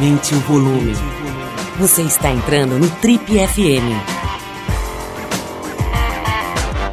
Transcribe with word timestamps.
Aumente 0.00 0.34
o 0.34 0.40
volume. 0.40 0.92
Você 1.78 2.00
está 2.00 2.30
entrando 2.30 2.78
no 2.78 2.88
Trip 3.02 3.22
FM. 3.22 3.84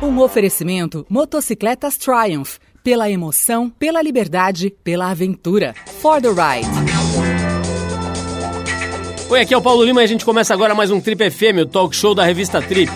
Um 0.03 0.19
oferecimento 0.19 1.05
Motocicletas 1.09 1.97
Triumph. 1.97 2.57
Pela 2.83 3.09
emoção, 3.09 3.69
pela 3.69 4.01
liberdade, 4.01 4.75
pela 4.83 5.09
aventura. 5.09 5.73
For 6.01 6.21
the 6.21 6.27
ride. 6.27 6.67
Oi, 9.29 9.39
aqui 9.39 9.53
é 9.53 9.57
o 9.57 9.61
Paulo 9.61 9.85
Lima 9.85 10.01
e 10.01 10.03
a 10.03 10.07
gente 10.07 10.25
começa 10.25 10.53
agora 10.53 10.75
mais 10.75 10.91
um 10.91 10.99
Trip 10.99 11.31
FM, 11.31 11.61
o 11.61 11.65
talk 11.65 11.95
show 11.95 12.13
da 12.13 12.25
revista 12.25 12.61
Trip. 12.61 12.91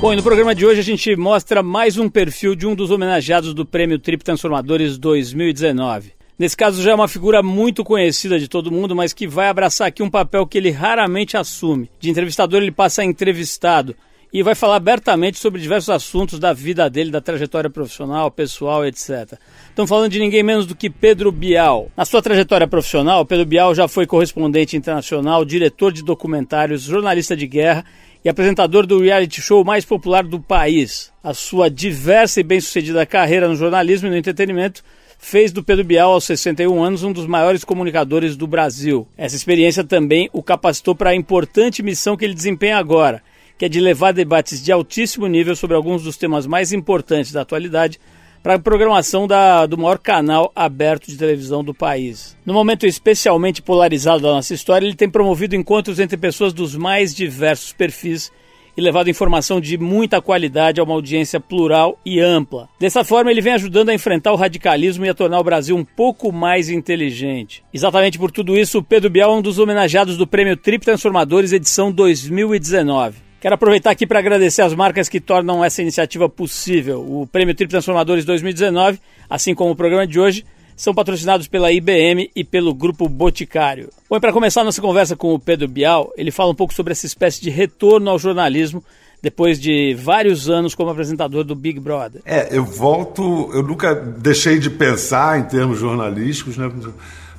Bom, 0.00 0.14
e 0.14 0.16
no 0.16 0.22
programa 0.22 0.54
de 0.54 0.64
hoje 0.64 0.80
a 0.80 0.84
gente 0.84 1.14
mostra 1.14 1.62
mais 1.62 1.98
um 1.98 2.08
perfil 2.08 2.54
de 2.54 2.66
um 2.66 2.74
dos 2.74 2.90
homenageados 2.90 3.52
do 3.52 3.66
Prêmio 3.66 3.98
Trip 3.98 4.24
Transformadores 4.24 4.96
2019. 4.96 6.15
Nesse 6.38 6.54
caso 6.54 6.82
já 6.82 6.90
é 6.90 6.94
uma 6.94 7.08
figura 7.08 7.42
muito 7.42 7.82
conhecida 7.82 8.38
de 8.38 8.46
todo 8.46 8.70
mundo, 8.70 8.94
mas 8.94 9.14
que 9.14 9.26
vai 9.26 9.48
abraçar 9.48 9.88
aqui 9.88 10.02
um 10.02 10.10
papel 10.10 10.46
que 10.46 10.58
ele 10.58 10.70
raramente 10.70 11.34
assume. 11.34 11.90
De 11.98 12.10
entrevistador 12.10 12.60
ele 12.60 12.70
passa 12.70 13.00
a 13.00 13.04
entrevistado 13.06 13.96
e 14.30 14.42
vai 14.42 14.54
falar 14.54 14.76
abertamente 14.76 15.38
sobre 15.38 15.62
diversos 15.62 15.88
assuntos 15.88 16.38
da 16.38 16.52
vida 16.52 16.90
dele, 16.90 17.10
da 17.10 17.22
trajetória 17.22 17.70
profissional, 17.70 18.30
pessoal, 18.30 18.84
etc. 18.84 19.38
Estamos 19.70 19.88
falando 19.88 20.10
de 20.10 20.18
ninguém 20.18 20.42
menos 20.42 20.66
do 20.66 20.76
que 20.76 20.90
Pedro 20.90 21.32
Bial. 21.32 21.90
Na 21.96 22.04
sua 22.04 22.20
trajetória 22.20 22.68
profissional, 22.68 23.24
Pedro 23.24 23.46
Bial 23.46 23.74
já 23.74 23.88
foi 23.88 24.06
correspondente 24.06 24.76
internacional, 24.76 25.42
diretor 25.42 25.90
de 25.90 26.04
documentários, 26.04 26.82
jornalista 26.82 27.34
de 27.34 27.46
guerra 27.46 27.82
e 28.22 28.28
apresentador 28.28 28.86
do 28.86 29.00
reality 29.00 29.40
show 29.40 29.64
mais 29.64 29.86
popular 29.86 30.22
do 30.22 30.38
país. 30.38 31.10
A 31.24 31.32
sua 31.32 31.70
diversa 31.70 32.40
e 32.40 32.42
bem-sucedida 32.42 33.06
carreira 33.06 33.48
no 33.48 33.56
jornalismo 33.56 34.08
e 34.08 34.10
no 34.10 34.18
entretenimento 34.18 34.84
fez 35.18 35.52
do 35.52 35.62
Pedro 35.62 35.84
Bial, 35.84 36.12
aos 36.12 36.24
61 36.24 36.82
anos, 36.82 37.02
um 37.02 37.12
dos 37.12 37.26
maiores 37.26 37.64
comunicadores 37.64 38.36
do 38.36 38.46
Brasil. 38.46 39.06
Essa 39.16 39.36
experiência 39.36 39.84
também 39.84 40.28
o 40.32 40.42
capacitou 40.42 40.94
para 40.94 41.10
a 41.10 41.16
importante 41.16 41.82
missão 41.82 42.16
que 42.16 42.24
ele 42.24 42.34
desempenha 42.34 42.76
agora, 42.76 43.22
que 43.58 43.64
é 43.64 43.68
de 43.68 43.80
levar 43.80 44.12
debates 44.12 44.62
de 44.62 44.70
altíssimo 44.70 45.26
nível 45.26 45.56
sobre 45.56 45.76
alguns 45.76 46.02
dos 46.02 46.16
temas 46.16 46.46
mais 46.46 46.72
importantes 46.72 47.32
da 47.32 47.42
atualidade 47.42 47.98
para 48.42 48.54
a 48.54 48.58
programação 48.60 49.26
da, 49.26 49.66
do 49.66 49.76
maior 49.76 49.98
canal 49.98 50.52
aberto 50.54 51.08
de 51.08 51.16
televisão 51.16 51.64
do 51.64 51.74
país. 51.74 52.36
No 52.46 52.54
momento 52.54 52.86
especialmente 52.86 53.60
polarizado 53.60 54.22
da 54.22 54.32
nossa 54.32 54.54
história, 54.54 54.86
ele 54.86 54.94
tem 54.94 55.10
promovido 55.10 55.56
encontros 55.56 55.98
entre 55.98 56.16
pessoas 56.16 56.52
dos 56.52 56.76
mais 56.76 57.12
diversos 57.12 57.72
perfis 57.72 58.30
e 58.76 58.80
levado 58.80 59.08
informação 59.08 59.60
de 59.60 59.78
muita 59.78 60.20
qualidade 60.20 60.80
a 60.80 60.84
uma 60.84 60.94
audiência 60.94 61.40
plural 61.40 61.98
e 62.04 62.20
ampla. 62.20 62.68
Dessa 62.78 63.02
forma, 63.02 63.30
ele 63.30 63.40
vem 63.40 63.54
ajudando 63.54 63.88
a 63.88 63.94
enfrentar 63.94 64.32
o 64.32 64.36
radicalismo 64.36 65.04
e 65.06 65.08
a 65.08 65.14
tornar 65.14 65.40
o 65.40 65.44
Brasil 65.44 65.76
um 65.76 65.84
pouco 65.84 66.30
mais 66.30 66.68
inteligente. 66.68 67.64
Exatamente 67.72 68.18
por 68.18 68.30
tudo 68.30 68.56
isso, 68.56 68.78
o 68.78 68.82
Pedro 68.82 69.10
Bial 69.10 69.32
é 69.32 69.36
um 69.36 69.42
dos 69.42 69.58
homenageados 69.58 70.16
do 70.16 70.26
Prêmio 70.26 70.56
Trip 70.56 70.84
Transformadores 70.84 71.52
edição 71.52 71.90
2019. 71.90 73.26
Quero 73.40 73.54
aproveitar 73.54 73.90
aqui 73.90 74.06
para 74.06 74.18
agradecer 74.18 74.62
as 74.62 74.74
marcas 74.74 75.08
que 75.08 75.20
tornam 75.20 75.64
essa 75.64 75.82
iniciativa 75.82 76.28
possível. 76.28 77.00
O 77.00 77.26
Prêmio 77.26 77.54
Trip 77.54 77.70
Transformadores 77.70 78.24
2019, 78.24 78.98
assim 79.28 79.54
como 79.54 79.70
o 79.70 79.76
programa 79.76 80.06
de 80.06 80.18
hoje, 80.18 80.44
são 80.76 80.94
patrocinados 80.94 81.48
pela 81.48 81.72
IBM 81.72 82.30
e 82.36 82.44
pelo 82.44 82.74
Grupo 82.74 83.08
Boticário. 83.08 83.88
Bom, 84.08 84.20
para 84.20 84.32
começar 84.32 84.62
nossa 84.62 84.82
conversa 84.82 85.16
com 85.16 85.34
o 85.34 85.38
Pedro 85.38 85.66
Bial, 85.66 86.12
ele 86.16 86.30
fala 86.30 86.50
um 86.50 86.54
pouco 86.54 86.74
sobre 86.74 86.92
essa 86.92 87.06
espécie 87.06 87.40
de 87.40 87.48
retorno 87.48 88.10
ao 88.10 88.18
jornalismo 88.18 88.84
depois 89.22 89.58
de 89.58 89.94
vários 89.94 90.50
anos 90.50 90.74
como 90.74 90.90
apresentador 90.90 91.42
do 91.42 91.54
Big 91.54 91.80
Brother. 91.80 92.20
É, 92.24 92.56
eu 92.56 92.64
volto, 92.64 93.50
eu 93.54 93.62
nunca 93.62 93.94
deixei 93.94 94.58
de 94.58 94.68
pensar 94.68 95.40
em 95.40 95.44
termos 95.44 95.78
jornalísticos, 95.78 96.56
né? 96.56 96.70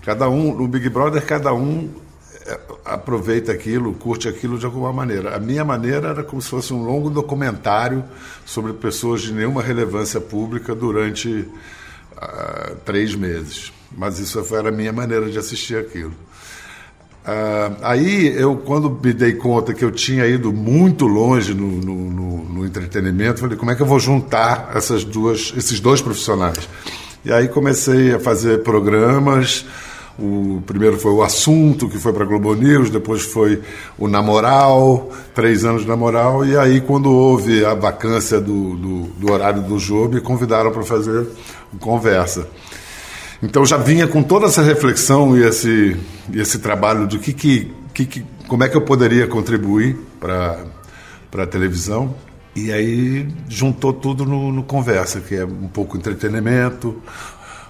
Cada 0.03 0.27
um, 0.29 0.55
no 0.55 0.67
Big 0.67 0.89
Brother, 0.89 1.23
cada 1.25 1.53
um 1.53 1.89
aproveita 2.85 3.51
aquilo, 3.51 3.93
curte 3.93 4.27
aquilo 4.27 4.57
de 4.57 4.65
alguma 4.65 4.91
maneira. 4.93 5.35
A 5.35 5.39
minha 5.39 5.65
maneira 5.65 6.09
era 6.09 6.23
como 6.23 6.41
se 6.41 6.49
fosse 6.49 6.73
um 6.73 6.83
longo 6.83 7.09
documentário 7.09 8.03
sobre 8.45 8.73
pessoas 8.73 9.21
de 9.21 9.33
nenhuma 9.33 9.61
relevância 9.61 10.21
pública 10.21 10.73
durante 10.73 11.45
uh, 12.17 12.75
três 12.85 13.15
meses. 13.15 13.71
Mas 13.95 14.19
isso 14.19 14.43
era 14.55 14.69
a 14.69 14.71
minha 14.71 14.91
maneira 14.91 15.29
de 15.29 15.37
assistir 15.37 15.77
aquilo. 15.77 16.13
Uh, 17.27 17.75
aí 17.81 18.27
eu, 18.37 18.55
quando 18.55 18.89
me 18.89 19.11
dei 19.11 19.33
conta 19.33 19.73
que 19.73 19.83
eu 19.83 19.91
tinha 19.91 20.25
ido 20.25 20.53
muito 20.53 21.05
longe 21.05 21.53
no, 21.53 21.67
no, 21.67 22.09
no, 22.09 22.43
no 22.45 22.65
entretenimento, 22.65 23.41
falei, 23.41 23.57
como 23.57 23.69
é 23.69 23.75
que 23.75 23.81
eu 23.81 23.85
vou 23.85 23.99
juntar 23.99 24.71
essas 24.73 25.03
duas, 25.03 25.53
esses 25.57 25.79
dois 25.79 26.01
profissionais? 26.01 26.69
E 27.25 27.31
aí 27.31 27.49
comecei 27.49 28.13
a 28.13 28.19
fazer 28.19 28.63
programas, 28.63 29.65
o 30.19 30.63
primeiro 30.65 30.97
foi 30.97 31.11
o 31.11 31.21
Assunto, 31.21 31.87
que 31.87 31.97
foi 31.99 32.11
para 32.11 32.25
Globo 32.25 32.53
News, 32.55 32.89
depois 32.89 33.21
foi 33.21 33.61
o 33.97 34.07
Namoral, 34.07 35.11
três 35.35 35.63
anos 35.63 35.83
de 35.83 35.87
Namoral, 35.87 36.43
e 36.45 36.57
aí 36.57 36.81
quando 36.81 37.11
houve 37.11 37.63
a 37.63 37.75
vacância 37.75 38.41
do, 38.41 38.75
do, 38.75 39.01
do 39.03 39.31
horário 39.31 39.61
do 39.61 39.77
jogo, 39.77 40.15
me 40.15 40.21
convidaram 40.21 40.71
para 40.71 40.83
fazer 40.83 41.27
conversa. 41.79 42.47
Então 43.41 43.63
já 43.65 43.77
vinha 43.77 44.07
com 44.07 44.23
toda 44.23 44.47
essa 44.47 44.63
reflexão 44.63 45.37
e 45.37 45.43
esse, 45.43 45.95
e 46.33 46.39
esse 46.39 46.57
trabalho 46.57 47.05
do 47.05 47.19
que, 47.19 47.33
que, 47.33 47.71
que, 47.93 48.25
como 48.47 48.63
é 48.63 48.69
que 48.69 48.75
eu 48.75 48.81
poderia 48.81 49.27
contribuir 49.27 49.95
para 50.19 50.65
a 51.37 51.45
televisão. 51.45 52.15
E 52.55 52.71
aí 52.71 53.27
juntou 53.47 53.93
tudo 53.93 54.25
no, 54.25 54.51
no 54.51 54.63
Conversa, 54.63 55.21
que 55.21 55.35
é 55.35 55.45
um 55.45 55.67
pouco 55.67 55.95
entretenimento, 55.95 56.95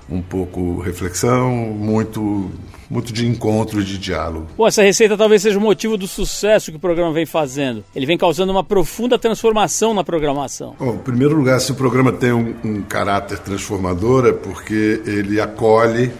um 0.09 0.21
pouco 0.21 0.79
reflexão, 0.79 1.51
muito 1.51 2.51
muito 2.89 3.11
de 3.11 3.27
encontro, 3.27 3.83
de 3.83 3.97
diálogo. 3.97 4.47
Bom, 4.57 4.65
essa 4.65 4.81
receita 4.81 5.17
talvez 5.17 5.41
seja 5.41 5.57
o 5.57 5.61
motivo 5.61 5.97
do 5.97 6.07
sucesso 6.07 6.71
que 6.71 6.77
o 6.77 6.79
programa 6.79 7.11
vem 7.11 7.25
fazendo. 7.25 7.83
Ele 7.93 8.05
vem 8.05 8.17
causando 8.17 8.51
uma 8.51 8.63
profunda 8.63 9.19
transformação 9.19 9.93
na 9.93 10.03
programação. 10.03 10.75
Bom, 10.79 10.93
em 10.93 10.99
primeiro 10.99 11.35
lugar, 11.35 11.59
se 11.59 11.71
o 11.71 11.75
programa 11.75 12.13
tem 12.13 12.31
um, 12.31 12.55
um 12.63 12.81
caráter 12.81 13.39
transformador, 13.39 14.25
é 14.25 14.31
porque 14.31 15.01
ele 15.05 15.41
acolhe 15.41 16.11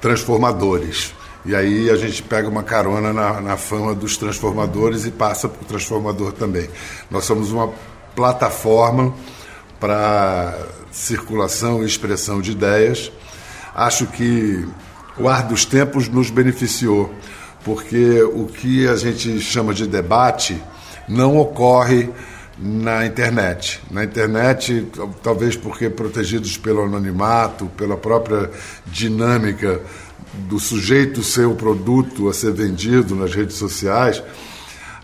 transformadores. 0.00 1.14
E 1.44 1.54
aí 1.54 1.88
a 1.88 1.96
gente 1.96 2.22
pega 2.22 2.48
uma 2.48 2.62
carona 2.62 3.12
na, 3.12 3.40
na 3.40 3.56
fama 3.56 3.94
dos 3.94 4.16
transformadores 4.16 5.06
e 5.06 5.10
passa 5.10 5.48
para 5.48 5.62
o 5.62 5.64
transformador 5.64 6.32
também. 6.32 6.68
Nós 7.10 7.24
somos 7.24 7.52
uma 7.52 7.72
plataforma 8.14 9.14
para 9.78 10.58
circulação 10.90 11.82
e 11.82 11.86
expressão 11.86 12.40
de 12.40 12.50
ideias. 12.50 13.10
Acho 13.74 14.06
que 14.06 14.66
o 15.18 15.28
ar 15.28 15.42
dos 15.44 15.64
tempos 15.64 16.08
nos 16.08 16.30
beneficiou, 16.30 17.14
porque 17.64 18.22
o 18.22 18.46
que 18.46 18.88
a 18.88 18.96
gente 18.96 19.40
chama 19.40 19.74
de 19.74 19.86
debate 19.86 20.60
não 21.08 21.36
ocorre 21.36 22.08
na 22.58 23.06
internet. 23.06 23.80
Na 23.90 24.04
internet, 24.04 24.86
talvez 25.22 25.56
porque 25.56 25.88
protegidos 25.88 26.56
pelo 26.56 26.84
anonimato, 26.84 27.66
pela 27.76 27.96
própria 27.96 28.50
dinâmica 28.86 29.80
do 30.34 30.58
sujeito 30.58 31.22
ser 31.22 31.46
o 31.46 31.54
produto 31.54 32.28
a 32.28 32.34
ser 32.34 32.52
vendido 32.52 33.16
nas 33.16 33.34
redes 33.34 33.56
sociais, 33.56 34.22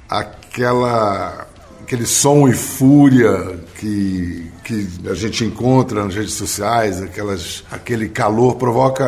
aquela 0.08 1.46
aquele 1.86 2.04
som 2.04 2.48
e 2.48 2.52
fúria 2.52 3.60
que, 3.76 4.50
que 4.64 4.88
a 5.08 5.14
gente 5.14 5.44
encontra 5.44 6.04
nas 6.04 6.16
redes 6.16 6.34
sociais, 6.34 7.00
aquelas, 7.00 7.62
aquele 7.70 8.08
calor 8.08 8.56
provoca, 8.56 9.04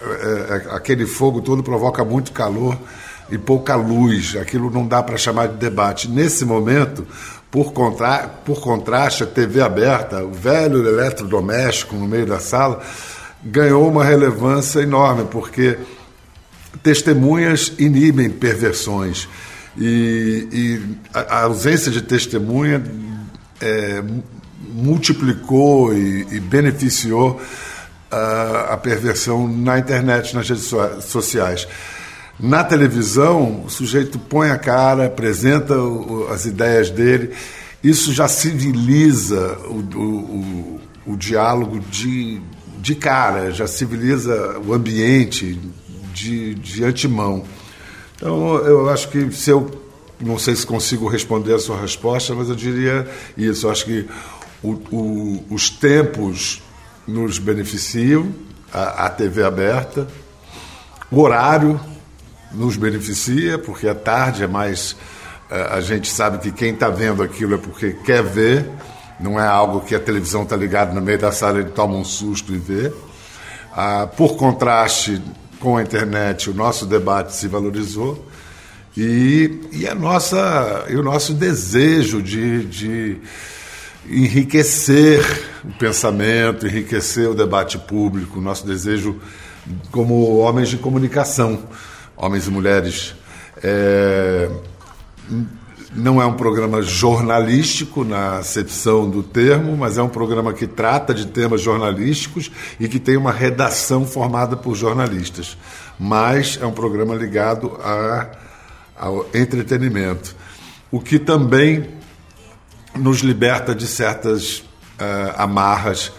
é, 0.00 0.70
é, 0.70 0.76
aquele 0.76 1.04
fogo 1.04 1.40
todo 1.40 1.64
provoca 1.64 2.04
muito 2.04 2.30
calor 2.30 2.78
e 3.28 3.36
pouca 3.36 3.74
luz. 3.74 4.36
Aquilo 4.36 4.70
não 4.70 4.86
dá 4.86 5.02
para 5.02 5.16
chamar 5.16 5.48
de 5.48 5.56
debate. 5.56 6.08
Nesse 6.08 6.44
momento, 6.44 7.04
por, 7.50 7.72
contra, 7.72 8.28
por 8.28 8.60
contraste, 8.60 9.24
a 9.24 9.26
TV 9.26 9.60
aberta, 9.60 10.22
o 10.22 10.30
velho 10.30 10.86
eletrodoméstico 10.86 11.96
no 11.96 12.06
meio 12.06 12.24
da 12.24 12.38
sala, 12.38 12.80
ganhou 13.42 13.88
uma 13.88 14.04
relevância 14.04 14.78
enorme, 14.78 15.24
porque 15.28 15.76
testemunhas 16.84 17.72
inibem 17.80 18.30
perversões. 18.30 19.28
E, 19.76 20.48
e 20.52 20.82
a, 21.14 21.20
a, 21.20 21.42
ausência 21.44 21.90
de 21.90 22.02
testemunha 22.02 22.82
é, 23.60 24.02
multiplicou 24.74 25.94
e, 25.94 26.26
e 26.30 26.40
beneficiou 26.40 27.40
a, 28.10 28.74
a, 28.74 28.76
perversão 28.76 29.48
na 29.48 29.78
internet, 29.78 30.34
nas 30.34 30.48
redes 30.48 30.70
sociais. 31.00 31.66
Na 32.38 32.64
televisão, 32.64 33.64
o 33.64 33.70
sujeito 33.70 34.18
põe 34.18 34.50
a 34.50 34.58
cara, 34.58 35.06
apresenta 35.06 35.74
o, 35.78 36.28
as 36.30 36.44
ideias 36.44 36.90
dele, 36.90 37.32
isso 37.82 38.12
já 38.12 38.28
civiliza 38.28 39.58
o, 39.66 39.78
o, 39.98 40.80
o 41.06 41.16
diálogo 41.16 41.80
de, 41.80 42.40
de 42.80 42.94
cara, 42.94 43.50
já 43.50 43.66
civiliza 43.66 44.58
o 44.64 44.72
ambiente 44.72 45.58
de, 46.12 46.54
de 46.54 46.84
antemão. 46.84 47.44
Então, 48.22 48.56
eu 48.58 48.88
acho 48.88 49.08
que 49.08 49.32
se 49.32 49.50
eu. 49.50 49.82
Não 50.20 50.38
sei 50.38 50.54
se 50.54 50.64
consigo 50.64 51.08
responder 51.08 51.52
a 51.52 51.58
sua 51.58 51.80
resposta, 51.80 52.32
mas 52.32 52.48
eu 52.48 52.54
diria 52.54 53.10
isso. 53.36 53.66
Eu 53.66 53.72
acho 53.72 53.84
que 53.84 54.08
o, 54.62 54.74
o, 54.92 55.44
os 55.50 55.68
tempos 55.68 56.62
nos 57.04 57.40
beneficiam, 57.40 58.32
a, 58.72 59.06
a 59.06 59.10
TV 59.10 59.42
aberta, 59.42 60.06
O 61.10 61.20
horário 61.20 61.80
nos 62.52 62.76
beneficia, 62.76 63.58
porque 63.58 63.88
à 63.88 63.94
tarde 63.96 64.44
é 64.44 64.46
mais. 64.46 64.94
Eh, 65.50 65.68
a 65.72 65.80
gente 65.80 66.08
sabe 66.08 66.38
que 66.38 66.52
quem 66.52 66.72
está 66.72 66.88
vendo 66.88 67.24
aquilo 67.24 67.56
é 67.56 67.58
porque 67.58 67.92
quer 68.04 68.22
ver, 68.22 68.70
não 69.18 69.40
é 69.40 69.46
algo 69.48 69.80
que 69.80 69.96
a 69.96 70.00
televisão 70.00 70.44
está 70.44 70.54
ligada 70.54 70.94
no 70.94 71.00
meio 71.00 71.18
da 71.18 71.32
sala 71.32 71.60
e 71.60 71.64
toma 71.64 71.96
um 71.96 72.04
susto 72.04 72.54
e 72.54 72.58
vê. 72.58 72.92
Ah, 73.74 74.06
por 74.06 74.36
contraste 74.36 75.20
com 75.62 75.76
a 75.76 75.82
internet, 75.82 76.50
o 76.50 76.54
nosso 76.54 76.84
debate 76.84 77.36
se 77.36 77.46
valorizou 77.46 78.26
e, 78.96 79.60
e, 79.70 79.86
a 79.86 79.94
nossa, 79.94 80.86
e 80.90 80.96
o 80.96 81.04
nosso 81.04 81.32
desejo 81.32 82.20
de, 82.20 82.64
de 82.64 83.16
enriquecer 84.10 85.24
o 85.64 85.72
pensamento, 85.78 86.66
enriquecer 86.66 87.30
o 87.30 87.34
debate 87.34 87.78
público, 87.78 88.40
o 88.40 88.42
nosso 88.42 88.66
desejo 88.66 89.20
como 89.92 90.36
homens 90.38 90.68
de 90.68 90.78
comunicação, 90.78 91.62
homens 92.16 92.48
e 92.48 92.50
mulheres. 92.50 93.14
É, 93.62 94.50
não 95.94 96.20
é 96.20 96.26
um 96.26 96.34
programa 96.34 96.80
jornalístico 96.80 98.04
na 98.04 98.38
acepção 98.38 99.08
do 99.08 99.22
termo, 99.22 99.76
mas 99.76 99.98
é 99.98 100.02
um 100.02 100.08
programa 100.08 100.52
que 100.52 100.66
trata 100.66 101.12
de 101.12 101.26
temas 101.26 101.60
jornalísticos 101.60 102.50
e 102.80 102.88
que 102.88 102.98
tem 102.98 103.16
uma 103.16 103.32
redação 103.32 104.06
formada 104.06 104.56
por 104.56 104.74
jornalistas. 104.74 105.56
Mas 105.98 106.58
é 106.60 106.66
um 106.66 106.72
programa 106.72 107.14
ligado 107.14 107.78
a, 107.82 108.28
ao 108.96 109.26
entretenimento, 109.34 110.34
o 110.90 110.98
que 110.98 111.18
também 111.18 111.90
nos 112.96 113.20
liberta 113.20 113.74
de 113.74 113.86
certas 113.86 114.58
uh, 114.58 115.34
amarras 115.36 116.12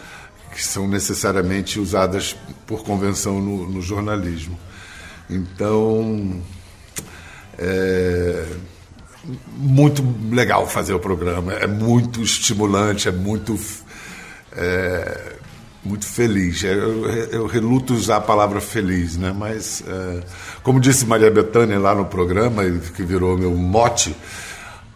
que 0.52 0.64
são 0.64 0.88
necessariamente 0.88 1.80
usadas 1.80 2.36
por 2.68 2.84
convenção 2.84 3.42
no, 3.42 3.68
no 3.68 3.82
jornalismo. 3.82 4.58
Então, 5.28 6.42
é 7.58 8.46
muito 9.48 10.04
legal 10.32 10.68
fazer 10.68 10.94
o 10.94 11.00
programa, 11.00 11.54
é 11.54 11.68
muito 11.68 12.22
estimulante, 12.22 13.08
é 13.08 13.12
muito, 13.12 13.58
é, 14.52 15.34
muito 15.84 16.06
feliz. 16.06 16.64
É, 16.64 16.74
eu, 16.74 17.06
eu, 17.08 17.46
reluto 17.46 17.94
usar 17.94 18.18
a 18.18 18.22
palavra 18.22 18.60
feliz, 18.60 19.18
né? 19.18 19.34
mas, 19.36 19.84
é, 19.88 20.24
como 20.62 20.80
disse 20.80 21.06
Maria 21.06 21.32
Bethânia 21.32 21.80
lá 21.80 21.96
no 21.96 22.06
programa, 22.06 22.64
que 22.96 23.04
virou 23.04 23.38
meu 23.38 23.52
mote, 23.56 24.16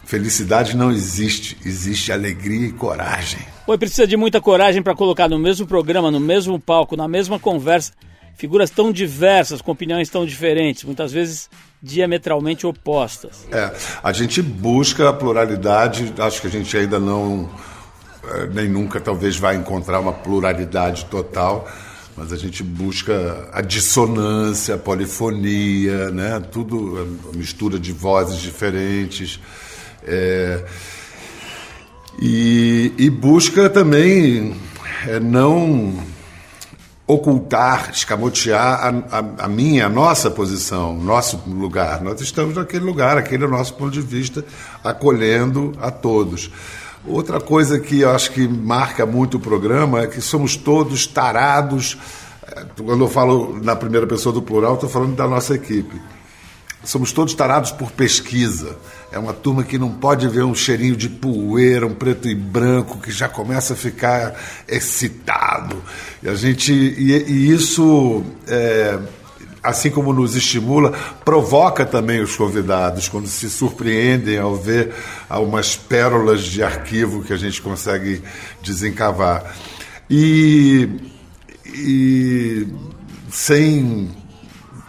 felicidade 0.06 0.76
não 0.76 0.92
existe, 0.92 1.58
existe 1.66 2.12
alegria 2.12 2.68
e 2.68 2.72
coragem. 2.72 3.40
Oi, 3.66 3.78
precisa 3.78 4.08
de 4.08 4.16
muita 4.16 4.40
coragem 4.40 4.82
para 4.82 4.96
colocar 4.96 5.28
no 5.28 5.38
mesmo 5.38 5.68
programa, 5.68 6.10
no 6.10 6.20
mesmo 6.20 6.60
palco, 6.60 6.96
na 6.96 7.08
mesma 7.08 7.38
conversa, 7.38 7.92
figuras 8.38 8.70
tão 8.70 8.92
diversas, 8.92 9.62
com 9.62 9.72
opiniões 9.72 10.10
tão 10.10 10.26
diferentes, 10.26 10.84
muitas 10.84 11.12
vezes 11.12 11.50
diametralmente 11.82 12.66
opostas. 12.66 13.46
É, 13.52 13.74
a 14.02 14.14
gente 14.14 14.42
busca 14.42 15.10
a 15.10 15.14
pluralidade, 15.14 16.14
acho 16.20 16.42
que 16.42 16.48
a 16.48 16.50
gente 16.50 16.76
ainda 16.78 17.00
não, 17.00 17.50
é, 18.24 18.46
nem 18.48 18.70
nunca 18.70 19.02
talvez 19.02 19.38
vai 19.38 19.56
encontrar 19.56 20.00
uma 20.00 20.14
pluralidade 20.14 21.06
total, 21.06 21.68
mas 22.16 22.32
a 22.32 22.38
gente 22.38 22.64
busca 22.64 23.50
a 23.52 23.62
dissonância, 23.62 24.76
a 24.76 24.78
polifonia, 24.78 26.10
né? 26.12 26.40
tudo, 26.52 27.20
a 27.34 27.38
mistura 27.38 27.80
de 27.80 27.92
vozes 27.92 28.40
diferentes. 28.40 29.40
É, 30.04 30.64
e, 32.20 32.92
e 32.98 33.10
busca 33.10 33.70
também 33.70 34.56
é, 35.08 35.20
não 35.20 35.94
ocultar, 37.08 37.92
escamotear 37.92 38.86
a, 39.12 39.18
a, 39.18 39.46
a, 39.46 39.48
minha, 39.48 39.86
a 39.86 39.90
nossa 39.90 40.30
posição, 40.30 40.94
nosso 40.98 41.42
lugar. 41.48 42.02
Nós 42.02 42.20
estamos 42.20 42.56
naquele 42.56 42.84
lugar, 42.84 43.18
aquele 43.18 43.46
é 43.46 43.48
o 43.48 43.50
nosso 43.50 43.74
ponto 43.76 43.92
de 43.92 44.02
vista, 44.02 44.44
acolhendo 44.84 45.72
a 45.82 45.90
todos. 45.90 46.52
Outra 47.06 47.40
coisa 47.40 47.80
que 47.80 48.02
eu 48.02 48.12
acho 48.12 48.32
que 48.32 48.46
marca 48.46 49.06
muito 49.06 49.38
o 49.38 49.40
programa 49.40 50.02
é 50.02 50.08
que 50.08 50.20
somos 50.20 50.58
todos 50.58 51.08
tarados. 51.08 51.98
Eh, 52.46 52.66
quando 52.84 53.06
eu 53.06 53.10
falo 53.10 53.58
na 53.64 53.78
primeira 53.78 54.06
pessoa 54.06 54.34
do 54.34 54.42
plural, 54.42 54.74
estou 54.74 54.90
falando 54.90 55.16
da 55.16 55.26
nossa 55.26 55.56
equipe 55.56 55.98
somos 56.84 57.12
todos 57.12 57.34
tarados 57.34 57.72
por 57.72 57.92
pesquisa. 57.92 58.78
É 59.12 59.18
uma 59.18 59.34
turma 59.34 59.64
que 59.64 59.78
não 59.78 59.92
pode 59.92 60.28
ver 60.28 60.44
um 60.44 60.54
cheirinho 60.54 60.96
de 60.96 61.10
poeira, 61.10 61.88
um 61.88 61.94
preto 61.94 62.28
e 62.28 62.36
branco, 62.36 63.00
que 63.00 63.12
já 63.12 63.30
começa 63.30 63.74
a 63.74 63.76
ficar 63.76 64.36
excitado. 64.68 65.82
E, 66.22 66.30
a 66.30 66.36
gente, 66.36 66.74
e, 66.74 67.12
e 67.12 67.52
isso, 67.52 68.24
é, 68.48 69.00
assim 69.64 69.90
como 69.90 70.12
nos 70.12 70.36
estimula, 70.36 70.92
provoca 71.24 71.86
também 71.86 72.22
os 72.22 72.36
convidados, 72.36 73.08
quando 73.08 73.28
se 73.28 73.50
surpreendem 73.50 74.38
ao 74.38 74.56
ver 74.56 74.94
algumas 75.30 75.76
pérolas 75.76 76.44
de 76.44 76.62
arquivo 76.62 77.24
que 77.24 77.34
a 77.34 77.38
gente 77.38 77.62
consegue 77.62 78.22
desencavar. 78.62 79.56
E, 80.10 80.90
e 81.66 82.68
sem 83.30 84.10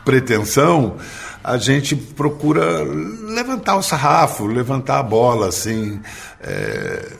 pretensão, 0.04 0.96
a 1.42 1.56
gente 1.56 1.96
procura 1.96 2.82
levantar 2.82 3.76
o 3.76 3.82
sarrafo, 3.82 4.46
levantar 4.46 4.98
a 4.98 5.02
bola, 5.02 5.48
assim, 5.48 6.00
é, 6.40 7.12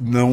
não, 0.00 0.30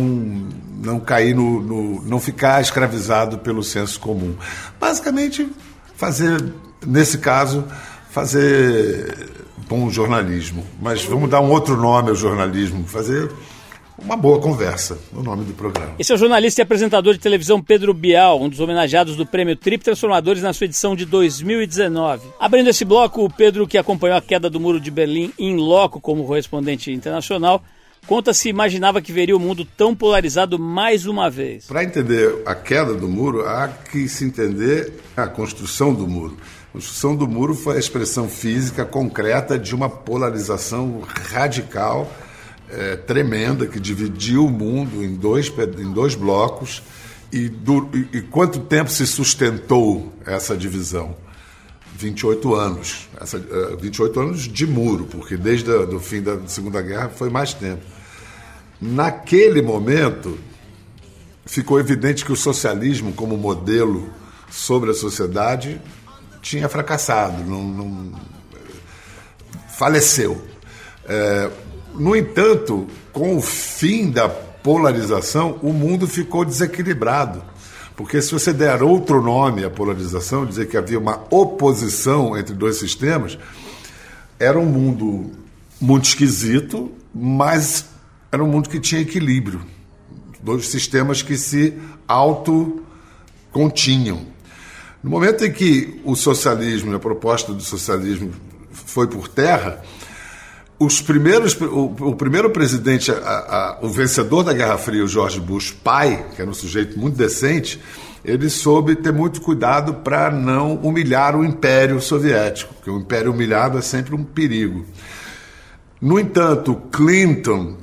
não 0.82 1.00
cair 1.00 1.36
no, 1.36 1.62
no, 1.62 2.02
não 2.04 2.20
ficar 2.20 2.62
escravizado 2.62 3.40
pelo 3.40 3.64
senso 3.64 4.00
comum. 4.00 4.36
Basicamente, 4.80 5.50
fazer, 5.96 6.44
nesse 6.86 7.18
caso, 7.18 7.66
fazer 8.10 9.34
bom 9.68 9.90
jornalismo. 9.90 10.66
Mas 10.82 11.04
vamos 11.04 11.30
dar 11.30 11.42
um 11.42 11.50
outro 11.50 11.76
nome 11.76 12.10
ao 12.10 12.16
jornalismo, 12.16 12.86
fazer 12.88 13.32
uma 13.98 14.18
boa 14.18 14.40
conversa, 14.40 14.98
o 15.14 15.22
nome 15.24 15.46
do 15.46 15.54
programa. 15.54 15.94
Esse 15.98 16.12
é 16.12 16.16
o 16.16 16.18
jornalista 16.18 16.62
e 16.62 16.64
apresentador 16.64 17.14
de 17.14 17.20
televisão 17.20 17.62
Pedro 17.62 17.94
Bial, 17.94 18.42
um 18.42 18.50
dos 18.50 18.60
homenageados 18.60 19.16
do 19.16 19.26
prêmio 19.26 19.56
Trip 19.56 19.84
Transformadores 19.84 20.42
na 20.44 20.54
sua 20.54 20.66
edição 20.66 20.96
de 20.96 21.06
2019. 21.06 22.28
Abrindo 22.40 22.70
esse 22.70 22.84
bloco, 22.84 23.24
o 23.24 23.30
Pedro, 23.30 23.68
que 23.68 23.78
acompanhou 23.78 24.18
a 24.18 24.22
queda 24.22 24.50
do 24.50 24.60
muro 24.60 24.80
de 24.80 24.92
Berlim 24.92 25.32
em 25.40 25.56
loco 25.56 26.02
como 26.02 26.26
correspondente 26.26 26.92
internacional, 26.92 27.64
conta 28.06 28.34
se 28.34 28.50
imaginava 28.50 29.02
que 29.02 29.12
veria 29.12 29.36
o 29.36 29.40
mundo 29.40 29.66
tão 29.66 29.96
polarizado 29.96 30.60
mais 30.60 31.06
uma 31.06 31.30
vez. 31.30 31.66
Para 31.66 31.84
entender 31.84 32.44
a 32.46 32.54
queda 32.54 32.94
do 32.94 33.08
muro, 33.08 33.48
há 33.48 33.68
que 33.68 34.08
se 34.10 34.26
entender 34.26 34.94
a 35.16 35.26
construção 35.26 35.94
do 35.94 36.08
muro. 36.08 36.38
A 36.70 36.74
construção 36.74 37.16
do 37.16 37.28
muro 37.28 37.56
foi 37.56 37.78
a 37.78 37.80
expressão 37.80 38.28
física 38.28 38.84
concreta 38.86 39.58
de 39.58 39.74
uma 39.74 39.90
polarização 39.90 41.02
radical 41.32 42.12
é, 42.70 42.96
tremenda 42.96 43.68
que 43.68 43.80
dividiu 43.80 44.46
o 44.46 44.50
mundo 44.50 45.04
em 45.04 45.16
dois, 45.16 45.52
em 45.80 45.92
dois 45.92 46.16
blocos. 46.16 46.82
E, 47.32 47.50
do, 47.50 47.90
e, 47.94 48.18
e 48.18 48.22
quanto 48.22 48.60
tempo 48.60 48.90
se 48.90 49.06
sustentou 49.06 50.14
essa 50.26 50.56
divisão? 50.56 51.16
28 51.98 52.56
anos. 52.56 53.10
Essa, 53.20 53.38
uh, 53.38 53.74
é, 53.74 53.76
28 53.78 54.20
anos 54.20 54.42
de 54.42 54.68
muro, 54.68 55.06
porque 55.06 55.38
desde 55.38 55.70
o 55.70 56.00
fim 56.00 56.22
da 56.22 56.40
Segunda 56.48 56.82
Guerra 56.82 57.10
foi 57.10 57.30
mais 57.30 57.54
tempo. 57.54 57.82
Naquele 58.80 59.62
momento, 59.62 60.38
ficou 61.46 61.80
evidente 61.80 62.26
que 62.26 62.32
o 62.32 62.36
socialismo, 62.36 63.14
como 63.14 63.38
modelo 63.38 64.10
sobre 64.50 64.92
a 64.92 64.94
sociedade, 64.94 65.82
tinha 66.42 66.68
fracassado, 66.70 67.44
não, 67.44 67.64
não 67.64 68.12
faleceu. 69.78 70.42
É, 71.08 71.50
no 71.98 72.16
entanto, 72.16 72.88
com 73.12 73.38
o 73.38 73.42
fim 73.42 74.12
da 74.12 74.30
polarização, 74.30 75.60
o 75.62 75.72
mundo 75.72 76.08
ficou 76.08 76.46
desequilibrado. 76.46 77.44
Porque 77.96 78.22
se 78.22 78.34
você 78.34 78.52
der 78.52 78.84
outro 78.84 79.22
nome 79.22 79.64
à 79.64 79.70
polarização, 79.70 80.46
dizer 80.46 80.68
que 80.68 80.76
havia 80.76 81.00
uma 81.00 81.24
oposição 81.30 82.38
entre 82.38 82.54
dois 82.54 82.76
sistemas, 82.78 83.38
era 84.38 84.60
um 84.60 84.66
mundo 84.66 85.32
muito 85.80 86.04
esquisito, 86.06 86.92
mas 87.14 87.86
era 88.32 88.44
um 88.44 88.48
mundo 88.48 88.70
que 88.70 88.80
tinha 88.80 89.02
equilíbrio. 89.02 89.62
Dois 90.42 90.68
sistemas 90.68 91.22
que 91.22 91.38
se 91.38 91.74
autocontinham. 92.08 94.26
No 95.02 95.10
momento 95.10 95.46
em 95.46 95.52
que 95.52 96.00
o 96.04 96.16
socialismo, 96.16 96.96
a 96.96 97.00
proposta 97.00 97.54
do 97.54 97.62
socialismo 97.62 98.32
foi 98.72 99.08
por 99.08 99.28
terra, 99.28 99.82
os 100.78 101.02
primeiros, 101.02 101.60
o, 101.62 101.96
o 102.00 102.16
primeiro 102.16 102.50
presidente, 102.50 103.12
a, 103.12 103.16
a, 103.16 103.80
o 103.82 103.90
vencedor 103.90 104.44
da 104.44 104.54
Guerra 104.54 104.78
Fria, 104.78 105.04
o 105.04 105.08
George 105.08 105.40
Bush 105.40 105.72
pai, 105.72 106.26
que 106.36 106.42
era 106.42 106.50
um 106.50 106.54
sujeito 106.54 107.00
muito 107.00 107.16
decente, 107.16 107.82
ele 108.24 108.50
soube 108.50 108.96
ter 108.96 109.14
muito 109.14 109.40
cuidado 109.40 109.96
para 109.96 110.32
não 110.32 110.76
humilhar 110.76 111.36
o 111.36 111.46
Império 111.46 112.02
Soviético, 112.02 112.74
porque 112.74 112.90
o 112.90 113.00
Império 113.00 113.32
humilhado 113.32 113.78
é 113.78 113.82
sempre 113.82 114.16
um 114.16 114.24
perigo. 114.24 114.86
No 116.02 116.20
entanto, 116.20 116.76
Clinton, 116.92 117.78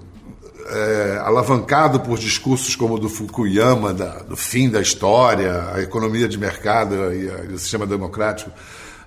é, 0.69 1.21
alavancado 1.25 2.01
por 2.01 2.19
discursos 2.19 2.77
como 2.77 2.95
o 2.95 2.99
do 2.99 3.09
Fukuyama, 3.09 3.95
da, 3.95 4.19
do 4.19 4.37
fim 4.37 4.69
da 4.69 4.81
história, 4.81 5.71
a 5.73 5.81
economia 5.81 6.29
de 6.29 6.37
mercado 6.37 6.95
e, 6.95 7.31
a, 7.31 7.45
e 7.45 7.55
o 7.55 7.59
sistema 7.59 7.87
democrático 7.87 8.51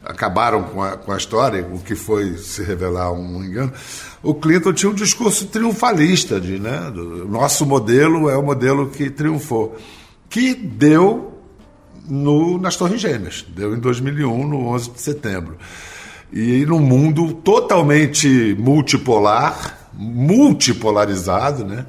acabaram 0.06 0.64
com 0.64 0.84
a, 0.84 0.96
com 0.96 1.12
a 1.12 1.18
história, 1.18 1.68
o 1.72 1.80
que 1.80 1.96
foi 1.96 2.38
se 2.38 2.64
revelar 2.64 3.12
um 3.12 3.44
engano, 3.44 3.74
o 4.22 4.34
Clinton 4.34 4.74
tinha 4.74 4.92
um 4.92 4.96
discurso 4.96 5.48
triunfalista 5.48 6.40
de, 6.40 6.60
né, 6.60 6.92
do, 6.94 7.28
nosso 7.28 7.66
modelo 7.66 8.30
é 8.30 8.38
o 8.38 8.44
modelo 8.44 8.90
que 8.90 9.10
triunfou, 9.10 9.76
que 10.30 10.54
deu 10.54 11.34
no, 12.08 12.60
nas 12.60 12.76
Torres 12.76 13.02
Gêmeas, 13.02 13.46
deu 13.50 13.76
em 13.76 13.80
2001, 13.80 14.48
no 14.48 14.68
11 14.68 14.92
de 14.92 15.02
setembro. 15.02 15.58
E 16.32 16.66
num 16.66 16.80
mundo 16.80 17.34
totalmente 17.34 18.56
multipolar, 18.60 19.90
multipolarizado, 19.94 21.64
né? 21.64 21.86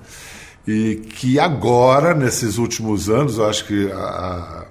E 0.67 0.97
que 0.97 1.39
agora, 1.39 2.15
nesses 2.15 2.59
últimos 2.59 3.09
anos, 3.09 3.39
eu 3.39 3.49
acho 3.49 3.65
que 3.67 3.91
a, 3.93 3.97
a 3.97 4.65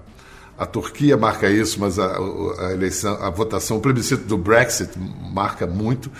Turquia 0.64 1.18
marca 1.18 1.50
isso, 1.50 1.80
mas 1.80 1.98
a, 1.98 2.18
a, 2.60 2.72
eleição, 2.72 3.16
a 3.22 3.30
votação, 3.30 3.78
o 3.78 3.82
plebiscito 3.82 4.24
do 4.26 4.38
Brexit 4.38 4.92
marca 5.34 5.66
muito 5.66 6.12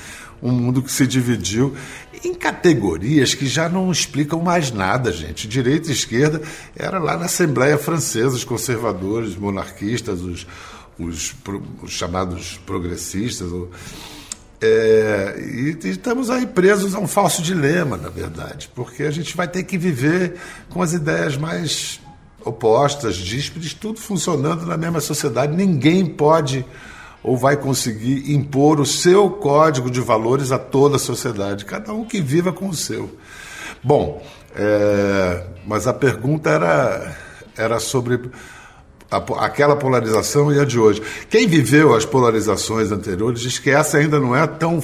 um 0.42 0.52
mundo 0.52 0.82
que 0.82 0.92
se 0.92 1.08
dividiu 1.08 1.76
em 2.24 2.34
categorias 2.34 3.34
que 3.34 3.48
já 3.48 3.70
não 3.70 3.92
explicam 3.92 4.42
mais 4.42 4.72
nada, 4.72 5.12
gente. 5.12 5.48
Direita 5.48 5.90
e 5.90 5.94
esquerda 5.94 6.42
era 6.76 7.00
lá 7.00 7.18
na 7.18 7.26
Assembleia 7.26 7.78
Francesa, 7.78 8.36
os 8.36 8.44
conservadores, 8.44 9.36
monarquistas, 9.36 10.22
os, 10.22 10.46
os, 11.00 11.34
os 11.82 11.92
chamados 11.92 12.60
progressistas. 12.66 13.50
É, 14.62 15.36
e, 15.40 15.78
e, 15.84 15.90
estamos 15.90 16.30
aí 16.30 16.46
presos 16.46 16.96
a 16.96 17.00
um 17.00 17.08
falso 17.08 17.42
dilema, 17.42 17.98
na 17.98 18.10
verdade, 18.10 18.70
porque 18.74 19.04
a 19.04 19.12
gente 19.12 19.36
vai 19.36 19.48
ter 19.48 19.64
que 19.64 19.78
viver 19.78 20.36
com 20.70 20.82
as 20.82 20.94
ideias 20.94 21.38
mais 21.38 22.00
opostas, 22.46 23.16
díspares, 23.16 23.74
tudo 23.74 24.00
funcionando 24.00 24.66
na 24.66 24.78
mesma 24.78 25.02
sociedade. 25.02 25.56
Ninguém 25.56 26.06
pode 26.06 26.66
ou 27.26 27.36
vai 27.36 27.58
conseguir 27.58 28.32
impor 28.32 28.80
o 28.80 28.86
seu 28.86 29.32
código 29.32 29.90
de 29.90 30.00
valores 30.00 30.52
a 30.52 30.60
toda 30.60 30.98
a 30.98 31.00
sociedade, 31.00 31.66
cada 31.66 31.92
um 31.92 32.06
que 32.06 32.22
viva 32.22 32.54
com 32.54 32.70
o 32.70 32.74
seu. 32.74 33.10
Bom, 33.84 34.22
é, 34.56 35.48
mas 35.66 35.88
a 35.88 35.94
pergunta 35.94 36.52
era, 36.52 37.18
era 37.58 37.80
sobre 37.80 38.30
a, 39.10 39.18
aquela 39.44 39.76
polarização 39.76 40.54
e 40.54 40.60
a 40.60 40.66
de 40.66 40.80
hoje. 40.80 41.02
Quem 41.28 41.48
viveu 41.48 41.96
as 41.96 42.06
polarizações 42.06 42.92
anteriores 42.92 43.42
diz 43.42 43.58
que 43.58 43.72
essa 43.72 43.98
ainda 43.98 44.20
não 44.20 44.36
é 44.36 44.46
tão, 44.46 44.80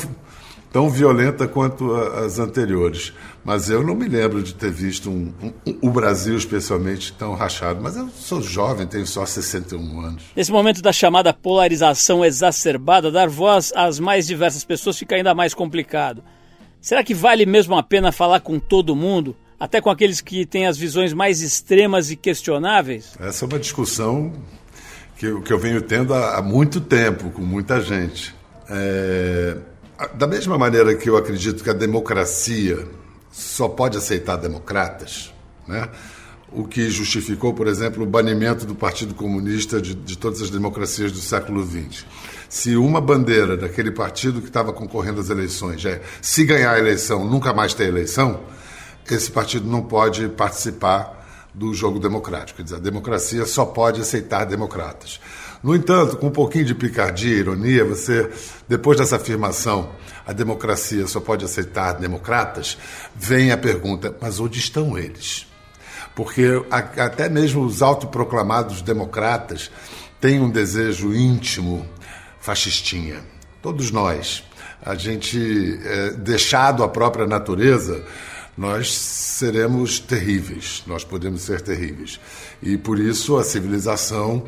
tão 0.71 0.89
violenta 0.89 1.47
quanto 1.47 1.93
as 1.93 2.39
anteriores. 2.39 3.13
Mas 3.43 3.69
eu 3.69 3.83
não 3.83 3.95
me 3.95 4.07
lembro 4.07 4.41
de 4.41 4.53
ter 4.53 4.71
visto 4.71 5.09
um, 5.09 5.33
um, 5.41 5.53
um, 5.65 5.77
o 5.81 5.89
Brasil, 5.89 6.37
especialmente, 6.37 7.11
tão 7.13 7.33
rachado. 7.33 7.81
Mas 7.81 7.97
eu 7.97 8.07
sou 8.09 8.41
jovem, 8.41 8.87
tenho 8.87 9.05
só 9.05 9.25
61 9.25 10.01
anos. 10.01 10.23
Nesse 10.35 10.51
momento 10.51 10.81
da 10.81 10.93
chamada 10.93 11.33
polarização 11.33 12.23
exacerbada, 12.23 13.11
dar 13.11 13.27
voz 13.27 13.73
às 13.75 13.99
mais 13.99 14.27
diversas 14.27 14.63
pessoas 14.63 14.97
fica 14.97 15.15
ainda 15.15 15.33
mais 15.33 15.53
complicado. 15.53 16.23
Será 16.79 17.03
que 17.03 17.13
vale 17.13 17.45
mesmo 17.45 17.75
a 17.75 17.83
pena 17.83 18.11
falar 18.11 18.39
com 18.39 18.59
todo 18.59 18.95
mundo? 18.95 19.35
Até 19.59 19.79
com 19.79 19.89
aqueles 19.89 20.21
que 20.21 20.45
têm 20.45 20.65
as 20.65 20.77
visões 20.77 21.13
mais 21.13 21.41
extremas 21.41 22.09
e 22.09 22.15
questionáveis? 22.15 23.15
Essa 23.19 23.45
é 23.45 23.47
uma 23.47 23.59
discussão 23.59 24.33
que 25.17 25.27
eu, 25.27 25.41
que 25.41 25.53
eu 25.53 25.59
venho 25.59 25.81
tendo 25.81 26.15
há, 26.15 26.37
há 26.37 26.41
muito 26.41 26.81
tempo 26.81 27.29
com 27.29 27.43
muita 27.43 27.79
gente. 27.79 28.33
É, 28.67 29.57
da 30.07 30.27
mesma 30.27 30.57
maneira 30.57 30.95
que 30.95 31.09
eu 31.09 31.17
acredito 31.17 31.63
que 31.63 31.69
a 31.69 31.73
democracia 31.73 32.87
só 33.31 33.67
pode 33.67 33.97
aceitar 33.97 34.35
democratas, 34.35 35.33
né? 35.67 35.89
o 36.51 36.65
que 36.65 36.89
justificou, 36.89 37.53
por 37.53 37.67
exemplo, 37.67 38.03
o 38.03 38.05
banimento 38.05 38.65
do 38.65 38.75
Partido 38.75 39.13
Comunista 39.13 39.81
de, 39.81 39.95
de 39.95 40.17
todas 40.17 40.41
as 40.41 40.49
democracias 40.49 41.11
do 41.11 41.19
século 41.19 41.65
XX. 41.65 42.05
Se 42.49 42.75
uma 42.75 42.99
bandeira 42.99 43.55
daquele 43.55 43.91
partido 43.91 44.41
que 44.41 44.47
estava 44.47 44.73
concorrendo 44.73 45.21
às 45.21 45.29
eleições 45.29 45.85
é 45.85 46.01
se 46.21 46.43
ganhar 46.43 46.73
a 46.73 46.79
eleição, 46.79 47.23
nunca 47.23 47.53
mais 47.53 47.73
ter 47.73 47.87
eleição, 47.87 48.41
esse 49.09 49.31
partido 49.31 49.65
não 49.65 49.81
pode 49.81 50.27
participar 50.29 51.49
do 51.53 51.73
jogo 51.73 51.99
democrático. 51.99 52.57
Quer 52.57 52.63
dizer, 52.63 52.75
a 52.75 52.79
democracia 52.79 53.45
só 53.45 53.65
pode 53.65 54.01
aceitar 54.01 54.45
democratas. 54.45 55.21
No 55.63 55.75
entanto, 55.75 56.17
com 56.17 56.27
um 56.27 56.31
pouquinho 56.31 56.65
de 56.65 56.73
picardia, 56.73 57.35
ironia, 57.35 57.85
você, 57.85 58.31
depois 58.67 58.97
dessa 58.97 59.17
afirmação, 59.17 59.91
a 60.25 60.33
democracia 60.33 61.05
só 61.05 61.19
pode 61.19 61.45
aceitar 61.45 61.93
democratas, 61.93 62.77
vem 63.15 63.51
a 63.51 63.57
pergunta: 63.57 64.15
mas 64.19 64.39
onde 64.39 64.57
estão 64.57 64.97
eles? 64.97 65.47
Porque 66.15 66.63
até 66.71 67.29
mesmo 67.29 67.63
os 67.63 67.81
autoproclamados 67.81 68.81
democratas 68.81 69.71
têm 70.19 70.39
um 70.39 70.49
desejo 70.49 71.13
íntimo 71.13 71.87
fascistinha. 72.39 73.21
Todos 73.61 73.91
nós. 73.91 74.43
A 74.83 74.95
gente, 74.95 75.79
é, 75.85 76.09
deixado 76.11 76.83
a 76.83 76.89
própria 76.89 77.27
natureza, 77.27 78.03
nós 78.57 78.91
seremos 78.91 79.99
terríveis, 79.99 80.83
nós 80.87 81.03
podemos 81.03 81.43
ser 81.43 81.61
terríveis. 81.61 82.19
E 82.63 82.77
por 82.77 82.99
isso 82.99 83.37
a 83.37 83.43
civilização 83.43 84.43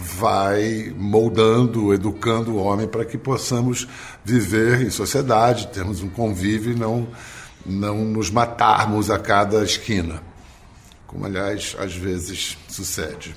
vai 0.00 0.94
moldando, 0.96 1.92
educando 1.92 2.52
o 2.52 2.56
homem 2.56 2.86
para 2.86 3.04
que 3.04 3.18
possamos 3.18 3.88
viver 4.24 4.82
em 4.82 4.90
sociedade, 4.90 5.66
termos 5.68 6.00
um 6.00 6.08
convívio 6.08 6.72
e 6.72 6.76
não, 6.78 7.08
não 7.66 8.04
nos 8.04 8.30
matarmos 8.30 9.10
a 9.10 9.18
cada 9.18 9.64
esquina, 9.64 10.22
como, 11.04 11.26
aliás, 11.26 11.74
às 11.80 11.96
vezes 11.96 12.56
sucede. 12.68 13.34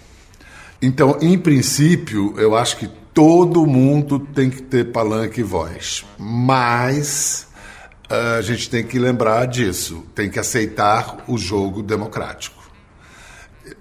Então, 0.80 1.18
em 1.20 1.36
princípio, 1.36 2.36
eu 2.38 2.56
acho 2.56 2.78
que 2.78 2.88
todo 3.12 3.66
mundo 3.66 4.20
tem 4.20 4.48
que 4.48 4.62
ter 4.62 4.92
palanque 4.92 5.42
e 5.42 5.44
voz, 5.44 6.06
mas 6.18 7.48
eh, 8.08 8.36
a 8.38 8.42
gente 8.42 8.70
tem 8.70 8.84
que 8.84 9.00
lembrar 9.00 9.48
disso, 9.48 10.06
tem 10.14 10.30
que 10.30 10.40
aceitar 10.40 11.24
o 11.28 11.40
jogo 11.40 11.82
democrático. 11.82 12.62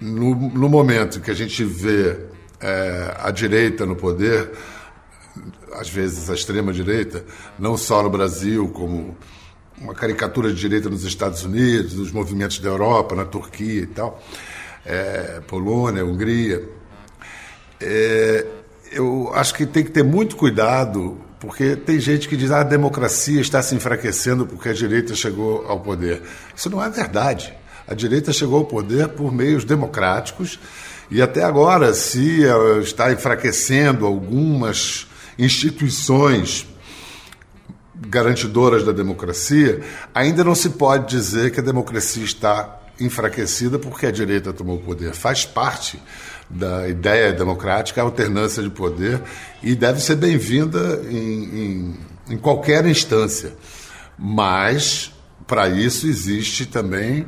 No, 0.01 0.35
no 0.35 0.69
momento 0.69 1.21
que 1.21 1.31
a 1.31 1.35
gente 1.35 1.63
vê 1.63 2.30
é, 2.61 3.17
a 3.19 3.31
direita 3.31 3.87
no 3.87 3.97
poder, 3.97 4.51
às 5.73 5.89
vezes 5.89 6.29
a 6.29 6.35
extrema-direita, 6.35 7.25
não 7.59 7.77
só 7.77 8.03
no 8.03 8.11
Brasil, 8.11 8.69
como 8.69 9.17
uma 9.79 9.95
caricatura 9.95 10.53
de 10.53 10.61
direita 10.61 10.91
nos 10.91 11.05
Estados 11.05 11.43
Unidos, 11.45 11.95
nos 11.95 12.13
movimentos 12.13 12.59
da 12.59 12.69
Europa, 12.69 13.15
na 13.15 13.25
Turquia 13.25 13.83
e 13.83 13.87
tal, 13.87 14.23
é, 14.85 15.41
Polônia, 15.47 16.05
Hungria. 16.05 16.69
É, 17.81 18.47
eu 18.93 19.31
acho 19.35 19.55
que 19.55 19.65
tem 19.65 19.83
que 19.83 19.91
ter 19.91 20.03
muito 20.03 20.37
cuidado, 20.37 21.19
porque 21.39 21.77
tem 21.77 21.99
gente 21.99 22.29
que 22.29 22.37
diz 22.37 22.51
ah, 22.51 22.61
a 22.61 22.65
democracia 22.65 23.41
está 23.41 23.63
se 23.63 23.75
enfraquecendo 23.75 24.47
porque 24.47 24.69
a 24.69 24.75
direita 24.75 25.15
chegou 25.15 25.65
ao 25.67 25.81
poder. 25.81 26.23
Isso 26.55 26.69
não 26.69 26.83
é 26.85 26.91
verdade. 26.91 27.55
A 27.89 27.95
direita 27.95 28.33
chegou 28.33 28.59
ao 28.59 28.65
poder 28.67 29.09
por 29.09 29.33
meios 29.33 29.65
democráticos 29.65 30.61
e 31.11 31.21
até 31.21 31.43
agora, 31.43 31.93
se 31.93 32.43
está 32.83 33.13
enfraquecendo 33.13 34.07
algumas 34.07 35.09
instituições 35.39 36.67
garantidoras 37.95 38.85
da 38.85 38.93
democracia, 38.93 39.81
ainda 40.15 40.45
não 40.45 40.55
se 40.55 40.71
pode 40.71 41.09
dizer 41.09 41.51
que 41.51 41.61
a 41.61 41.63
democracia 41.63 42.25
está 42.25 42.81
enfraquecida 43.01 43.79
porque 43.79 44.07
a 44.07 44.11
direita 44.11 44.53
tomou 44.53 44.77
o 44.77 44.81
poder. 44.81 45.15
Faz 45.15 45.45
parte 45.45 46.01
da 46.49 46.89
ideia 46.89 47.33
democrática 47.33 48.01
a 48.01 48.05
alternância 48.05 48.63
de 48.63 48.71
poder 48.71 49.21
e 49.63 49.75
deve 49.75 50.01
ser 50.01 50.17
bem-vinda 50.17 51.03
em, 51.09 51.17
em, 51.17 51.97
em 52.31 52.37
qualquer 52.37 52.85
instância. 52.87 53.55
Mas, 54.19 55.13
para 55.47 55.69
isso, 55.69 56.07
existe 56.07 56.67
também 56.67 57.27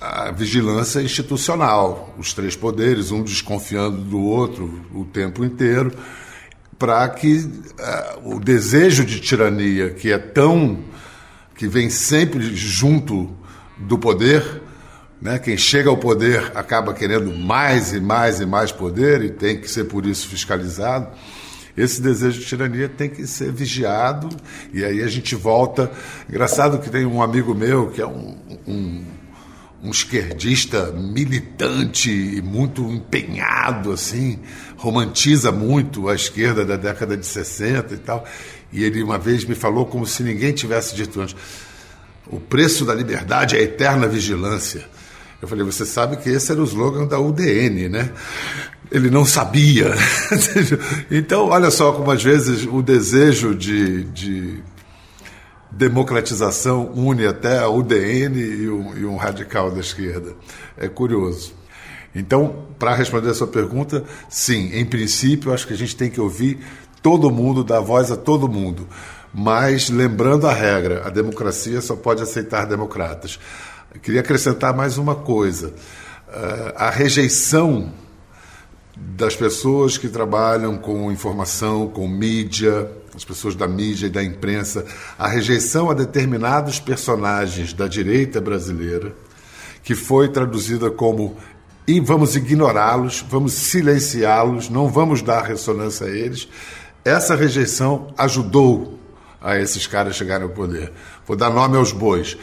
a 0.00 0.30
vigilância 0.30 1.02
institucional, 1.02 2.14
os 2.18 2.32
três 2.32 2.56
poderes, 2.56 3.10
um 3.10 3.22
desconfiando 3.22 3.98
do 3.98 4.18
outro 4.18 4.86
o 4.94 5.04
tempo 5.04 5.44
inteiro, 5.44 5.92
para 6.78 7.06
que 7.10 7.36
uh, 7.36 8.34
o 8.34 8.40
desejo 8.40 9.04
de 9.04 9.20
tirania, 9.20 9.90
que 9.90 10.10
é 10.10 10.18
tão. 10.18 10.82
que 11.54 11.68
vem 11.68 11.90
sempre 11.90 12.56
junto 12.56 13.30
do 13.76 13.98
poder, 13.98 14.62
né? 15.20 15.38
quem 15.38 15.58
chega 15.58 15.90
ao 15.90 15.98
poder 15.98 16.52
acaba 16.54 16.94
querendo 16.94 17.30
mais 17.36 17.92
e 17.92 18.00
mais 18.00 18.40
e 18.40 18.46
mais 18.46 18.72
poder 18.72 19.22
e 19.22 19.28
tem 19.28 19.60
que 19.60 19.70
ser 19.70 19.84
por 19.84 20.06
isso 20.06 20.26
fiscalizado. 20.26 21.08
Esse 21.76 22.00
desejo 22.00 22.40
de 22.40 22.46
tirania 22.46 22.88
tem 22.88 23.10
que 23.10 23.26
ser 23.26 23.52
vigiado, 23.52 24.28
e 24.72 24.82
aí 24.82 25.02
a 25.02 25.06
gente 25.06 25.34
volta. 25.34 25.90
Engraçado 26.28 26.78
que 26.78 26.88
tem 26.88 27.04
um 27.04 27.22
amigo 27.22 27.54
meu 27.54 27.90
que 27.90 28.00
é 28.00 28.06
um, 28.06 28.36
um 28.66 29.04
um 29.82 29.90
esquerdista 29.90 30.92
militante 30.92 32.10
e 32.10 32.42
muito 32.42 32.82
empenhado, 32.82 33.92
assim, 33.92 34.38
romantiza 34.76 35.50
muito 35.50 36.08
a 36.08 36.14
esquerda 36.14 36.64
da 36.64 36.76
década 36.76 37.16
de 37.16 37.24
60 37.24 37.94
e 37.94 37.98
tal. 37.98 38.24
E 38.72 38.84
ele 38.84 39.02
uma 39.02 39.18
vez 39.18 39.44
me 39.44 39.54
falou 39.54 39.86
como 39.86 40.06
se 40.06 40.22
ninguém 40.22 40.52
tivesse 40.52 40.94
dito 40.94 41.20
antes: 41.20 41.34
o 42.26 42.38
preço 42.38 42.84
da 42.84 42.94
liberdade 42.94 43.56
é 43.56 43.60
a 43.60 43.62
eterna 43.62 44.06
vigilância. 44.06 44.84
Eu 45.40 45.48
falei, 45.48 45.64
você 45.64 45.86
sabe 45.86 46.18
que 46.18 46.28
esse 46.28 46.52
era 46.52 46.60
o 46.60 46.64
slogan 46.64 47.06
da 47.06 47.18
UDN, 47.18 47.88
né? 47.88 48.10
ele 48.90 49.08
não 49.08 49.24
sabia. 49.24 49.94
então, 51.10 51.48
olha 51.48 51.70
só 51.70 51.92
como 51.92 52.10
às 52.10 52.22
vezes 52.22 52.66
o 52.66 52.82
desejo 52.82 53.54
de, 53.54 54.04
de 54.04 54.58
democratização 55.70 56.92
une 56.94 57.26
até 57.26 57.58
a 57.58 57.68
UDN 57.68 58.38
e 58.38 58.68
um, 58.68 58.96
e 58.98 59.04
um 59.04 59.16
radical 59.16 59.70
da 59.70 59.80
esquerda. 59.80 60.34
É 60.76 60.88
curioso. 60.88 61.54
Então, 62.14 62.66
para 62.78 62.94
responder 62.94 63.30
a 63.30 63.34
sua 63.34 63.46
pergunta, 63.46 64.04
sim, 64.28 64.70
em 64.72 64.84
princípio, 64.84 65.52
acho 65.52 65.66
que 65.66 65.74
a 65.74 65.76
gente 65.76 65.94
tem 65.94 66.10
que 66.10 66.20
ouvir 66.20 66.58
todo 67.02 67.30
mundo, 67.30 67.62
dar 67.62 67.80
voz 67.80 68.10
a 68.10 68.16
todo 68.16 68.48
mundo. 68.48 68.86
Mas 69.32 69.88
lembrando 69.88 70.46
a 70.46 70.52
regra, 70.52 71.06
a 71.06 71.10
democracia 71.10 71.80
só 71.80 71.94
pode 71.94 72.22
aceitar 72.22 72.66
democratas. 72.66 73.38
Eu 73.94 74.00
queria 74.00 74.20
acrescentar 74.20 74.74
mais 74.74 74.98
uma 74.98 75.14
coisa. 75.14 75.68
Uh, 75.68 76.72
a 76.74 76.90
rejeição 76.90 77.92
das 78.96 79.36
pessoas 79.36 79.96
que 79.96 80.08
trabalham 80.08 80.76
com 80.76 81.10
informação, 81.10 81.88
com 81.88 82.06
mídia, 82.08 82.90
as 83.14 83.24
pessoas 83.24 83.54
da 83.54 83.66
mídia 83.66 84.06
e 84.06 84.10
da 84.10 84.22
imprensa, 84.22 84.84
a 85.18 85.28
rejeição 85.28 85.90
a 85.90 85.94
determinados 85.94 86.78
personagens 86.78 87.72
da 87.72 87.86
direita 87.86 88.40
brasileira, 88.40 89.14
que 89.82 89.94
foi 89.94 90.28
traduzida 90.28 90.90
como 90.90 91.36
e 91.86 91.98
vamos 91.98 92.36
ignorá-los, 92.36 93.24
vamos 93.28 93.52
silenciá-los, 93.52 94.68
não 94.68 94.88
vamos 94.88 95.22
dar 95.22 95.42
ressonância 95.42 96.06
a 96.06 96.10
eles. 96.10 96.48
Essa 97.04 97.34
rejeição 97.34 98.14
ajudou 98.16 98.98
a 99.40 99.58
esses 99.58 99.86
caras 99.86 100.14
chegarem 100.14 100.46
ao 100.46 100.52
poder. 100.52 100.92
Vou 101.26 101.36
dar 101.36 101.50
nome 101.50 101.76
aos 101.76 101.92
bois. 101.92 102.36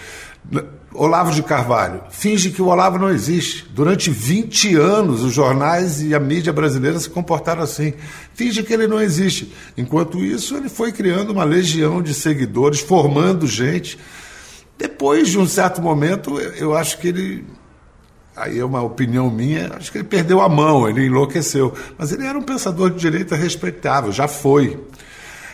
Olavo 1.00 1.32
de 1.32 1.44
Carvalho, 1.44 2.01
finge 2.10 2.50
que 2.50 2.62
o 2.62 2.68
Olavo 2.68 2.98
não 2.98 3.12
existe. 3.12 3.68
Durante 3.70 4.10
20 4.10 4.75
anos, 4.75 5.24
os 5.24 5.32
jornais 5.32 6.01
e 6.01 6.16
a 6.16 6.20
mídia 6.20 6.51
brasileira 6.51 7.00
se 7.00 7.08
comportaram 7.08 7.62
assim. 7.62 7.94
Finge 8.34 8.63
que 8.63 8.74
ele 8.74 8.88
não 8.88 9.00
existe. 9.00 9.54
Enquanto 9.77 10.25
isso, 10.25 10.58
ele 10.58 10.70
foi 10.70 10.92
criando 10.92 11.30
uma 11.30 11.44
legião 11.44 12.01
de 12.01 12.16
seguidores, 12.16 12.80
formando 12.80 13.46
gente. 13.46 14.00
Depois 14.75 15.30
de 15.30 15.38
um 15.38 15.46
certo 15.46 15.82
momento, 15.84 16.39
eu 16.39 16.75
acho 16.75 16.98
que 16.98 17.10
ele. 17.10 17.46
Aí 18.36 18.58
é 18.58 18.66
uma 18.66 18.82
opinião 18.82 19.30
minha, 19.30 19.74
acho 19.75 19.92
que 19.92 20.00
ele 20.00 20.08
perdeu 20.08 20.42
a 20.42 20.50
mão, 20.50 20.89
ele 20.89 21.06
enlouqueceu. 21.06 21.74
Mas 21.96 22.12
ele 22.12 22.25
era 22.25 22.38
um 22.38 22.44
pensador 22.44 22.89
de 22.89 23.00
direita 23.00 23.36
respeitável, 23.36 24.12
já 24.12 24.27
foi. 24.27 24.80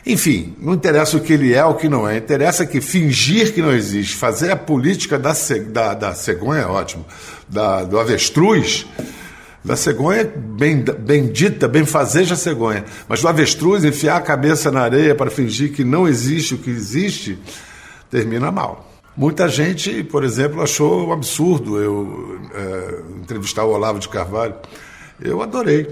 Enfim, 0.06 0.54
não 0.60 0.74
interessa 0.74 1.16
o 1.16 1.22
que 1.22 1.32
ele 1.32 1.54
é 1.54 1.64
o 1.64 1.76
que 1.76 1.88
não 1.88 2.08
é, 2.08 2.18
interessa 2.18 2.66
que 2.66 2.82
fingir 2.82 3.54
que 3.54 3.62
não 3.62 3.72
existe, 3.72 4.16
fazer 4.16 4.52
a 4.52 4.56
política 4.56 5.18
da, 5.18 5.34
da, 5.72 5.94
da 5.94 6.14
cegonha, 6.14 6.64
é 6.64 6.66
ótimo, 6.66 7.06
da, 7.48 7.84
do 7.86 7.98
avestruz, 7.98 8.86
da 9.64 9.78
cegonha 9.78 10.30
bem, 10.36 10.84
bem 11.00 11.32
dita, 11.32 11.70
bem 11.70 11.86
fazeja 11.86 12.36
cegonha, 12.36 12.84
mas 13.08 13.22
do 13.22 13.30
avestruz 13.30 13.86
enfiar 13.86 14.18
a 14.18 14.22
cabeça 14.22 14.70
na 14.70 14.82
areia 14.82 15.16
para 15.16 15.32
fingir 15.32 15.72
que 15.72 15.86
não 15.86 16.06
existe 16.06 16.56
o 16.56 16.58
que 16.58 16.70
existe, 16.70 17.40
termina 18.12 18.52
mal. 18.52 18.92
Muita 19.16 19.48
gente, 19.48 20.04
por 20.04 20.24
exemplo, 20.24 20.62
achou 20.62 21.08
um 21.08 21.14
absurdo 21.14 21.80
eu 21.80 22.42
é, 22.54 23.20
entrevistar 23.22 23.64
o 23.64 23.72
Olavo 23.72 24.00
de 24.00 24.10
Carvalho. 24.10 24.56
Eu 25.22 25.42
adorei 25.42 25.88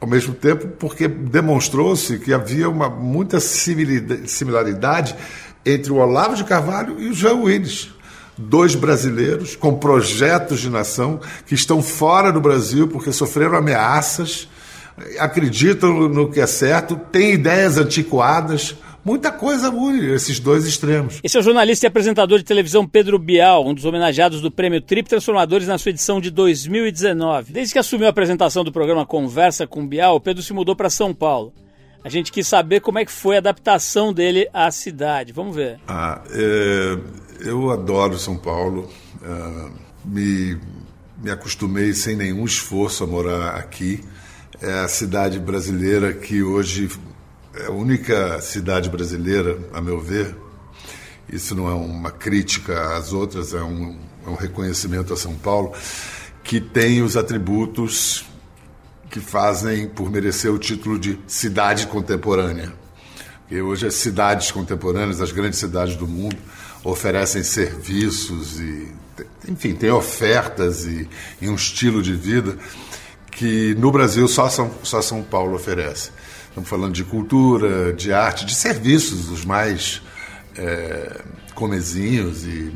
ao 0.00 0.08
mesmo 0.08 0.34
tempo, 0.34 0.68
porque 0.78 1.08
demonstrou-se 1.08 2.18
que 2.18 2.32
havia 2.34 2.68
uma 2.68 2.88
muita 2.88 3.38
similaridade 3.40 5.16
entre 5.64 5.90
o 5.92 5.96
Olavo 5.96 6.36
de 6.36 6.44
Carvalho 6.44 7.00
e 7.00 7.08
o 7.08 7.14
João 7.14 7.44
Willis. 7.44 7.90
Dois 8.36 8.74
brasileiros 8.74 9.54
com 9.54 9.76
projetos 9.76 10.60
de 10.60 10.68
nação 10.68 11.20
que 11.46 11.54
estão 11.54 11.80
fora 11.82 12.32
do 12.32 12.40
Brasil 12.40 12.88
porque 12.88 13.12
sofreram 13.12 13.56
ameaças, 13.56 14.48
acreditam 15.18 16.08
no 16.08 16.30
que 16.30 16.40
é 16.40 16.46
certo, 16.46 16.96
têm 16.96 17.34
ideias 17.34 17.78
antiquadas, 17.78 18.76
Muita 19.04 19.30
coisa 19.30 19.68
une 19.68 20.06
esses 20.14 20.40
dois 20.40 20.64
extremos. 20.64 21.20
Esse 21.22 21.36
é 21.36 21.40
o 21.40 21.42
jornalista 21.42 21.84
e 21.84 21.88
apresentador 21.88 22.38
de 22.38 22.44
televisão 22.44 22.86
Pedro 22.86 23.18
Bial, 23.18 23.66
um 23.66 23.74
dos 23.74 23.84
homenageados 23.84 24.40
do 24.40 24.50
Prêmio 24.50 24.80
Trip 24.80 25.06
Transformadores 25.06 25.68
na 25.68 25.76
sua 25.76 25.90
edição 25.90 26.22
de 26.22 26.30
2019. 26.30 27.52
Desde 27.52 27.74
que 27.74 27.78
assumiu 27.78 28.06
a 28.06 28.10
apresentação 28.10 28.64
do 28.64 28.72
programa 28.72 29.04
Conversa 29.04 29.66
com 29.66 29.86
Bial, 29.86 30.18
Pedro 30.20 30.42
se 30.42 30.54
mudou 30.54 30.74
para 30.74 30.88
São 30.88 31.12
Paulo. 31.12 31.52
A 32.02 32.08
gente 32.08 32.32
quis 32.32 32.48
saber 32.48 32.80
como 32.80 32.98
é 32.98 33.04
que 33.04 33.12
foi 33.12 33.36
a 33.36 33.40
adaptação 33.40 34.10
dele 34.10 34.48
à 34.54 34.70
cidade. 34.70 35.34
Vamos 35.34 35.54
ver. 35.54 35.78
Ah, 35.86 36.22
é, 36.30 36.98
eu 37.40 37.70
adoro 37.70 38.18
São 38.18 38.38
Paulo. 38.38 38.88
É, 39.22 39.70
me, 40.02 40.58
me 41.22 41.30
acostumei 41.30 41.92
sem 41.92 42.16
nenhum 42.16 42.46
esforço 42.46 43.04
a 43.04 43.06
morar 43.06 43.56
aqui. 43.56 44.02
É 44.62 44.80
a 44.80 44.88
cidade 44.88 45.38
brasileira 45.38 46.14
que 46.14 46.42
hoje 46.42 46.88
é 47.56 47.66
a 47.66 47.70
única 47.70 48.40
cidade 48.40 48.90
brasileira, 48.90 49.58
a 49.72 49.80
meu 49.80 50.00
ver, 50.00 50.34
isso 51.32 51.54
não 51.54 51.68
é 51.68 51.74
uma 51.74 52.10
crítica 52.10 52.96
às 52.96 53.12
outras, 53.12 53.54
é 53.54 53.62
um, 53.62 53.98
é 54.26 54.28
um 54.28 54.34
reconhecimento 54.34 55.12
a 55.12 55.16
São 55.16 55.34
Paulo, 55.34 55.72
que 56.42 56.60
tem 56.60 57.02
os 57.02 57.16
atributos 57.16 58.24
que 59.10 59.20
fazem 59.20 59.88
por 59.88 60.10
merecer 60.10 60.52
o 60.52 60.58
título 60.58 60.98
de 60.98 61.18
cidade 61.26 61.86
contemporânea. 61.86 62.72
Porque 63.42 63.62
hoje 63.62 63.86
as 63.86 63.94
cidades 63.94 64.50
contemporâneas, 64.50 65.20
as 65.20 65.30
grandes 65.30 65.58
cidades 65.58 65.94
do 65.94 66.08
mundo, 66.08 66.36
oferecem 66.82 67.42
serviços 67.42 68.58
e, 68.58 68.88
enfim, 69.48 69.74
tem 69.74 69.90
ofertas 69.90 70.84
e, 70.84 71.08
e 71.40 71.48
um 71.48 71.54
estilo 71.54 72.02
de 72.02 72.14
vida 72.14 72.58
que 73.30 73.74
no 73.76 73.92
Brasil 73.92 74.26
só 74.26 74.48
São, 74.48 74.70
só 74.82 75.00
São 75.00 75.22
Paulo 75.22 75.54
oferece. 75.54 76.10
Estamos 76.54 76.70
falando 76.70 76.94
de 76.94 77.02
cultura, 77.02 77.92
de 77.92 78.12
arte, 78.12 78.46
de 78.46 78.54
serviços, 78.54 79.28
os 79.28 79.44
mais 79.44 80.00
é, 80.56 81.20
comezinhos. 81.52 82.44
E, 82.44 82.72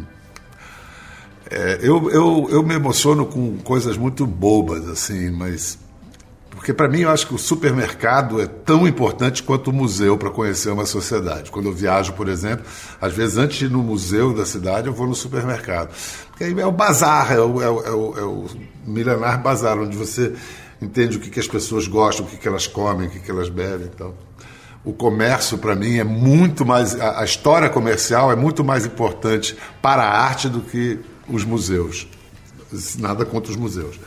é, 1.48 1.78
eu, 1.80 2.10
eu, 2.10 2.48
eu 2.50 2.62
me 2.64 2.74
emociono 2.74 3.24
com 3.24 3.56
coisas 3.58 3.96
muito 3.96 4.26
bobas, 4.26 4.88
assim, 4.88 5.30
mas. 5.30 5.78
Porque 6.50 6.74
para 6.74 6.88
mim 6.88 7.02
eu 7.02 7.10
acho 7.10 7.28
que 7.28 7.34
o 7.36 7.38
supermercado 7.38 8.42
é 8.42 8.48
tão 8.48 8.84
importante 8.88 9.44
quanto 9.44 9.70
o 9.70 9.72
museu 9.72 10.18
para 10.18 10.28
conhecer 10.28 10.70
uma 10.70 10.84
sociedade. 10.84 11.52
Quando 11.52 11.66
eu 11.66 11.72
viajo, 11.72 12.14
por 12.14 12.28
exemplo, 12.28 12.66
às 13.00 13.12
vezes 13.12 13.36
antes 13.36 13.58
de 13.58 13.66
ir 13.66 13.70
no 13.70 13.80
museu 13.80 14.34
da 14.34 14.44
cidade, 14.44 14.88
eu 14.88 14.92
vou 14.92 15.06
no 15.06 15.14
supermercado. 15.14 15.94
Porque 16.30 16.42
aí 16.42 16.60
é 16.60 16.66
o 16.66 16.72
bazar, 16.72 17.30
é 17.30 17.40
o, 17.40 17.62
é 17.62 17.70
o, 17.70 17.80
é 17.84 17.90
o, 17.92 18.18
é 18.18 18.22
o 18.24 18.46
milenar 18.84 19.40
bazar, 19.40 19.78
onde 19.78 19.96
você 19.96 20.34
entende 20.80 21.16
o 21.16 21.20
que, 21.20 21.30
que 21.30 21.40
as 21.40 21.48
pessoas 21.48 21.86
gostam, 21.86 22.24
o 22.24 22.28
que, 22.28 22.36
que 22.36 22.48
elas 22.48 22.66
comem, 22.66 23.08
o 23.08 23.10
que, 23.10 23.20
que 23.20 23.30
elas 23.30 23.48
bebem. 23.48 23.90
Então, 23.92 24.14
o 24.84 24.92
comércio, 24.92 25.58
para 25.58 25.74
mim, 25.74 25.98
é 25.98 26.04
muito 26.04 26.64
mais. 26.64 26.98
A, 26.98 27.20
a 27.20 27.24
história 27.24 27.68
comercial 27.68 28.32
é 28.32 28.36
muito 28.36 28.64
mais 28.64 28.86
importante 28.86 29.56
para 29.82 30.02
a 30.02 30.22
arte 30.24 30.48
do 30.48 30.60
que 30.60 30.98
os 31.28 31.44
museus. 31.44 32.06
Nada 32.98 33.24
contra 33.24 33.50
os 33.50 33.56
museus. 33.56 33.98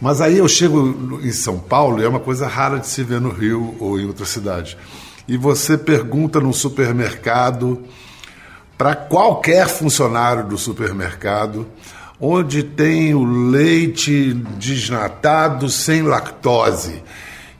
Mas 0.00 0.20
aí 0.20 0.38
eu 0.38 0.46
chego 0.46 1.20
em 1.22 1.32
São 1.32 1.58
Paulo 1.58 2.00
e 2.00 2.04
é 2.04 2.08
uma 2.08 2.20
coisa 2.20 2.46
rara 2.46 2.78
de 2.78 2.86
se 2.86 3.02
ver 3.02 3.20
no 3.20 3.30
Rio 3.30 3.76
ou 3.80 3.98
em 3.98 4.06
outra 4.06 4.24
cidade. 4.24 4.78
E 5.26 5.36
você 5.36 5.76
pergunta 5.76 6.40
no 6.40 6.52
supermercado 6.52 7.82
para 8.76 8.94
qualquer 8.94 9.66
funcionário 9.66 10.46
do 10.46 10.56
supermercado 10.56 11.66
onde 12.20 12.62
tem 12.62 13.14
o 13.14 13.24
leite 13.24 14.34
desnatado 14.58 15.68
sem 15.68 16.02
lactose. 16.02 17.02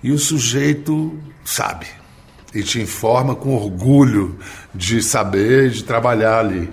E 0.02 0.10
o 0.10 0.18
sujeito 0.18 1.18
sabe 1.44 1.86
e 2.54 2.62
te 2.62 2.80
informa 2.80 3.34
com 3.34 3.54
orgulho 3.54 4.38
de 4.74 5.02
saber, 5.02 5.70
de 5.70 5.84
trabalhar 5.84 6.40
ali. 6.40 6.70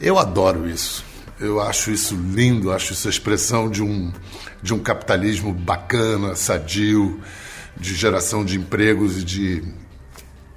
Eu 0.00 0.18
adoro 0.18 0.68
isso. 0.68 1.04
Eu 1.40 1.60
acho 1.60 1.90
isso 1.90 2.14
lindo, 2.14 2.72
acho 2.72 2.92
isso 2.92 3.08
a 3.08 3.10
expressão 3.10 3.70
de 3.70 3.82
um, 3.82 4.12
de 4.62 4.72
um 4.72 4.78
capitalismo 4.78 5.52
bacana, 5.52 6.34
sadio, 6.34 7.20
de 7.76 7.94
geração 7.94 8.44
de 8.44 8.56
empregos 8.56 9.18
e 9.18 9.24
de 9.24 9.64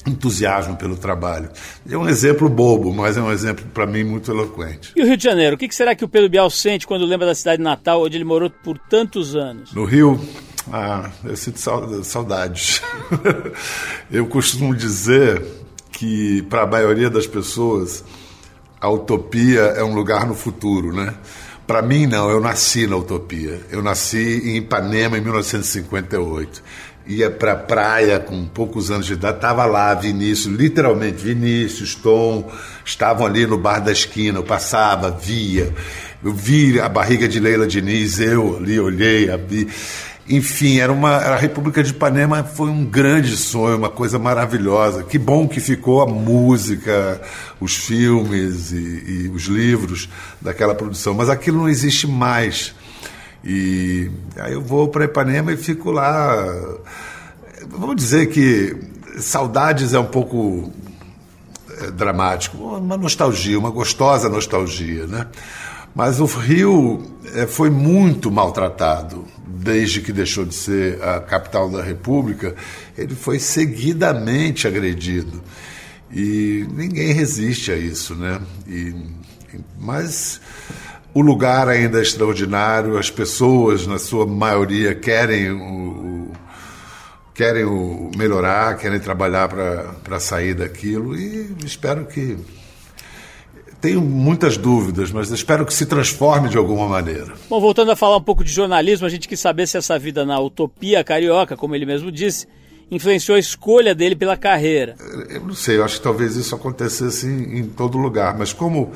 entusiasmo 0.10 0.76
pelo 0.76 0.96
trabalho. 0.96 1.50
É 1.90 1.98
um 1.98 2.08
exemplo 2.08 2.50
bobo, 2.50 2.94
mas 2.94 3.18
é 3.18 3.22
um 3.22 3.32
exemplo 3.32 3.66
para 3.74 3.86
mim 3.86 4.04
muito 4.04 4.32
eloquente. 4.32 4.92
E 4.96 5.02
o 5.02 5.06
Rio 5.06 5.18
de 5.18 5.24
Janeiro? 5.24 5.56
O 5.56 5.60
que 5.60 5.74
será 5.74 5.96
que 5.96 6.06
o 6.06 6.08
Pedro 6.08 6.30
Bial 6.30 6.50
sente 6.50 6.88
quando 6.88 7.06
lembra 7.06 7.28
da 7.28 7.36
cidade 7.36 7.62
natal, 7.62 8.04
onde 8.04 8.18
ele 8.18 8.24
morou 8.24 8.50
por 8.50 8.78
tantos 8.78 9.36
anos? 9.36 9.74
No 9.74 9.86
Rio, 9.86 10.20
ah, 10.72 11.10
eu 11.24 11.36
sinto 11.36 11.60
saudades. 12.04 12.82
eu 14.12 14.28
costumo 14.28 14.76
dizer 14.76 15.44
que 15.92 16.42
para 16.44 16.64
a 16.64 16.68
maioria 16.68 17.10
das 17.10 17.26
pessoas 17.26 18.04
a 18.80 18.90
utopia 18.90 19.62
é 19.62 19.84
um 19.84 19.96
lugar 19.96 20.28
no 20.28 20.36
futuro, 20.36 20.94
né? 20.94 21.14
Para 21.66 21.82
mim, 21.82 22.06
não, 22.06 22.30
eu 22.30 22.40
nasci 22.40 22.88
na 22.88 22.96
utopia. 22.96 23.60
Eu 23.70 23.82
nasci 23.82 24.42
em 24.46 24.58
Ipanema 24.58 25.18
em 25.18 25.22
1958 25.22 26.64
ia 27.08 27.32
para 27.32 27.54
a 27.54 27.56
praia 27.56 28.20
com 28.20 28.46
poucos 28.46 28.92
anos 28.92 29.06
de 29.06 29.14
idade, 29.14 29.38
estava 29.38 29.66
lá 29.66 29.94
Vinícius, 29.94 30.54
literalmente 30.54 31.24
Vinícius, 31.24 31.96
Tom, 31.96 32.52
estavam 32.84 33.26
ali 33.26 33.46
no 33.48 33.58
bar 33.58 33.80
da 33.80 33.92
esquina, 33.92 34.40
eu 34.40 34.44
passava, 34.44 35.10
via, 35.10 35.74
eu 36.24 36.34
vi 36.34 36.80
a 36.80 36.90
barriga 36.90 37.28
de 37.28 37.40
Leila 37.40 37.68
Diniz, 37.68 38.20
eu 38.20 38.58
ali 38.58 38.80
olhei, 38.80 39.30
vi. 39.48 39.68
enfim, 40.28 40.80
era 40.80 40.92
uma 40.92 41.12
a 41.12 41.36
República 41.38 41.82
de 41.82 41.92
Ipanema 41.92 42.44
foi 42.44 42.70
um 42.70 42.84
grande 42.84 43.38
sonho, 43.38 43.78
uma 43.78 43.90
coisa 43.90 44.20
maravilhosa. 44.20 45.04
Que 45.04 45.18
bom 45.18 45.48
que 45.48 45.60
ficou 45.60 46.02
a 46.02 46.06
música, 46.06 47.22
os 47.62 47.76
filmes 47.76 48.72
e, 48.72 49.26
e 49.26 49.32
os 49.34 49.44
livros 49.44 50.10
daquela 50.42 50.76
produção, 50.76 51.14
mas 51.14 51.30
aquilo 51.30 51.60
não 51.60 51.70
existe 51.70 52.08
mais. 52.08 52.74
E 53.44 54.10
aí 54.38 54.54
eu 54.54 54.62
vou 54.62 54.88
para 54.88 55.06
Ipanema 55.06 55.52
e 55.52 55.58
fico 55.58 55.92
lá. 55.92 56.36
Vamos 57.70 57.96
dizer 57.96 58.28
que 58.28 58.76
saudades 59.20 59.94
é 59.94 60.00
um 60.00 60.06
pouco 60.06 60.72
é, 61.82 61.92
dramático, 61.92 62.58
uma 62.58 62.98
nostalgia, 62.98 63.58
uma 63.58 63.70
gostosa 63.70 64.30
nostalgia, 64.30 65.06
né? 65.08 65.28
Mas 65.94 66.20
o 66.20 66.26
Rio 66.26 67.04
é, 67.34 67.48
foi 67.48 67.70
muito 67.70 68.30
maltratado 68.30 69.26
desde 69.48 70.02
que 70.02 70.12
deixou 70.12 70.46
de 70.46 70.54
ser 70.54 71.02
a 71.02 71.20
capital 71.20 71.70
da 71.70 71.82
República. 71.82 72.56
Ele 72.98 73.16
foi 73.16 73.40
seguidamente 73.40 74.68
agredido 74.68 75.42
e 76.12 76.66
ninguém 76.72 77.14
resiste 77.14 77.72
a 77.72 77.76
isso, 77.76 78.16
né? 78.16 78.40
E, 78.68 78.94
mas 79.80 80.40
o 81.18 81.22
lugar 81.22 81.68
ainda 81.68 81.98
é 81.98 82.04
extraordinário, 82.04 82.96
as 82.96 83.10
pessoas, 83.10 83.88
na 83.88 83.98
sua 83.98 84.24
maioria, 84.24 84.94
querem 84.94 85.50
o, 85.50 86.32
querem 87.34 87.66
o 87.66 88.12
melhorar, 88.16 88.78
querem 88.78 89.00
trabalhar 89.00 89.50
para 90.04 90.20
sair 90.20 90.54
daquilo 90.54 91.16
e 91.16 91.56
espero 91.66 92.06
que 92.06 92.38
tenho 93.82 94.00
muitas 94.00 94.58
dúvidas, 94.58 95.12
mas 95.12 95.32
espero 95.32 95.66
que 95.66 95.74
se 95.74 95.88
transforme 95.88 96.50
de 96.50 96.58
alguma 96.58 96.88
maneira. 96.88 97.34
Bom, 97.50 97.60
voltando 97.60 97.90
a 97.90 97.96
falar 97.96 98.18
um 98.18 98.24
pouco 98.24 98.44
de 98.44 98.52
jornalismo, 98.52 99.08
a 99.08 99.10
gente 99.10 99.28
quis 99.28 99.40
saber 99.40 99.66
se 99.66 99.76
essa 99.76 99.98
vida 99.98 100.24
na 100.24 100.40
utopia 100.40 101.04
carioca, 101.04 101.58
como 101.58 101.74
ele 101.74 101.88
mesmo 101.88 102.12
disse, 102.12 102.48
influenciou 102.92 103.38
a 103.38 103.40
escolha 103.40 103.96
dele 103.96 104.16
pela 104.16 104.38
carreira. 104.38 104.96
Eu 105.30 105.42
não 105.42 105.56
sei, 105.56 105.78
eu 105.78 105.84
acho 105.84 105.96
que 105.96 106.04
talvez 106.04 106.36
isso 106.36 106.54
acontecesse 106.54 107.26
em, 107.26 107.58
em 107.58 107.64
todo 107.66 107.98
lugar, 107.98 108.38
mas 108.38 108.54
como 108.54 108.94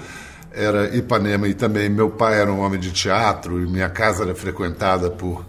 era 0.54 0.96
Ipanema 0.96 1.48
e 1.48 1.54
também 1.54 1.90
meu 1.90 2.10
pai 2.10 2.40
era 2.40 2.52
um 2.52 2.60
homem 2.60 2.80
de 2.80 2.92
teatro 2.92 3.62
e 3.62 3.68
minha 3.68 3.90
casa 3.90 4.24
era 4.24 4.36
frequentada 4.36 5.10
por 5.10 5.46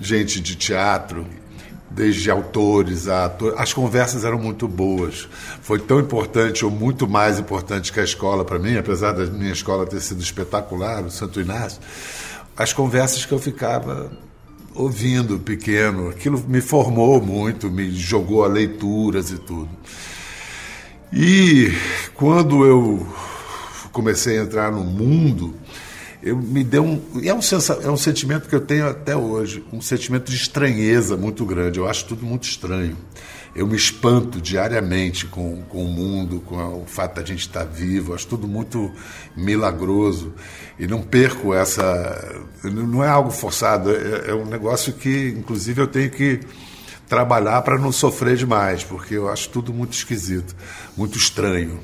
gente 0.00 0.40
de 0.40 0.56
teatro 0.56 1.26
desde 1.94 2.30
autores 2.30 3.06
a 3.06 3.26
atores. 3.26 3.58
As 3.58 3.72
conversas 3.72 4.24
eram 4.24 4.38
muito 4.38 4.66
boas. 4.66 5.28
Foi 5.60 5.78
tão 5.78 6.00
importante, 6.00 6.64
ou 6.64 6.70
muito 6.70 7.06
mais 7.06 7.38
importante 7.38 7.92
que 7.92 8.00
a 8.00 8.04
escola 8.04 8.44
para 8.44 8.58
mim, 8.58 8.76
apesar 8.76 9.12
da 9.12 9.26
minha 9.26 9.52
escola 9.52 9.86
ter 9.86 10.00
sido 10.00 10.20
espetacular, 10.20 11.02
o 11.04 11.10
Santo 11.10 11.40
Inácio, 11.40 11.80
as 12.56 12.72
conversas 12.72 13.24
que 13.24 13.32
eu 13.32 13.38
ficava 13.38 14.10
ouvindo 14.74 15.38
pequeno, 15.38 16.08
aquilo 16.08 16.42
me 16.48 16.62
formou 16.62 17.20
muito, 17.20 17.70
me 17.70 17.90
jogou 17.90 18.42
a 18.42 18.48
leituras 18.48 19.30
e 19.30 19.38
tudo. 19.38 19.68
E 21.12 21.70
quando 22.14 22.64
eu 22.64 23.06
comecei 23.92 24.38
a 24.38 24.42
entrar 24.42 24.72
no 24.72 24.82
mundo, 24.82 25.54
eu 26.22 26.36
me 26.36 26.62
deu 26.62 26.84
um 26.84 27.02
é 27.24 27.34
um, 27.34 27.40
é 27.82 27.90
um 27.90 27.96
sentimento 27.96 28.48
que 28.48 28.54
eu 28.54 28.60
tenho 28.60 28.88
até 28.88 29.16
hoje 29.16 29.64
um 29.72 29.80
sentimento 29.80 30.30
de 30.30 30.36
estranheza 30.36 31.16
muito 31.16 31.44
grande. 31.44 31.80
Eu 31.80 31.88
acho 31.88 32.04
tudo 32.04 32.24
muito 32.24 32.44
estranho. 32.44 32.96
Eu 33.54 33.66
me 33.66 33.76
espanto 33.76 34.40
diariamente 34.40 35.26
com, 35.26 35.62
com 35.68 35.84
o 35.84 35.88
mundo 35.88 36.40
com 36.40 36.56
o 36.56 36.86
fato 36.86 37.16
da 37.16 37.24
gente 37.24 37.40
estar 37.40 37.64
vivo 37.64 38.14
acho 38.14 38.26
tudo 38.28 38.46
muito 38.46 38.90
milagroso. 39.36 40.32
E 40.78 40.86
não 40.86 41.02
perco 41.02 41.52
essa 41.52 42.40
não 42.62 43.02
é 43.02 43.08
algo 43.08 43.32
forçado 43.32 43.90
é, 43.90 44.30
é 44.30 44.34
um 44.34 44.46
negócio 44.46 44.92
que 44.92 45.34
inclusive 45.36 45.82
eu 45.82 45.88
tenho 45.88 46.08
que 46.08 46.38
trabalhar 47.08 47.60
para 47.62 47.76
não 47.78 47.90
sofrer 47.90 48.36
demais 48.36 48.84
porque 48.84 49.14
eu 49.16 49.28
acho 49.28 49.48
tudo 49.48 49.74
muito 49.74 49.92
esquisito 49.92 50.56
muito 50.96 51.18
estranho 51.18 51.80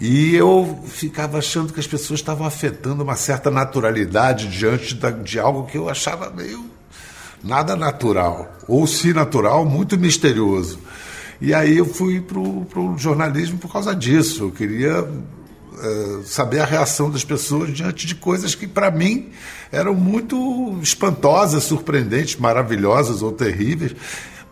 e 0.00 0.34
eu 0.34 0.82
ficava 0.86 1.38
achando 1.38 1.72
que 1.72 1.80
as 1.80 1.86
pessoas 1.86 2.20
estavam 2.20 2.46
afetando 2.46 3.02
uma 3.02 3.16
certa 3.16 3.50
naturalidade 3.50 4.48
diante 4.48 4.94
da, 4.94 5.10
de 5.10 5.38
algo 5.38 5.66
que 5.66 5.78
eu 5.78 5.88
achava 5.88 6.30
meio 6.30 6.66
nada 7.42 7.76
natural, 7.76 8.50
ou 8.66 8.86
se 8.86 9.12
natural, 9.12 9.64
muito 9.64 9.98
misterioso. 9.98 10.78
E 11.40 11.54
aí 11.54 11.78
eu 11.78 11.86
fui 11.86 12.20
para 12.20 12.38
o 12.38 12.94
jornalismo 12.96 13.58
por 13.58 13.70
causa 13.70 13.94
disso. 13.94 14.44
Eu 14.44 14.50
queria 14.50 15.08
é, 15.78 16.22
saber 16.24 16.60
a 16.60 16.64
reação 16.64 17.10
das 17.10 17.24
pessoas 17.24 17.72
diante 17.72 18.06
de 18.06 18.14
coisas 18.14 18.54
que, 18.54 18.66
para 18.66 18.90
mim, 18.90 19.30
eram 19.70 19.94
muito 19.94 20.78
espantosas, 20.82 21.64
surpreendentes, 21.64 22.36
maravilhosas 22.36 23.22
ou 23.22 23.32
terríveis. 23.32 23.94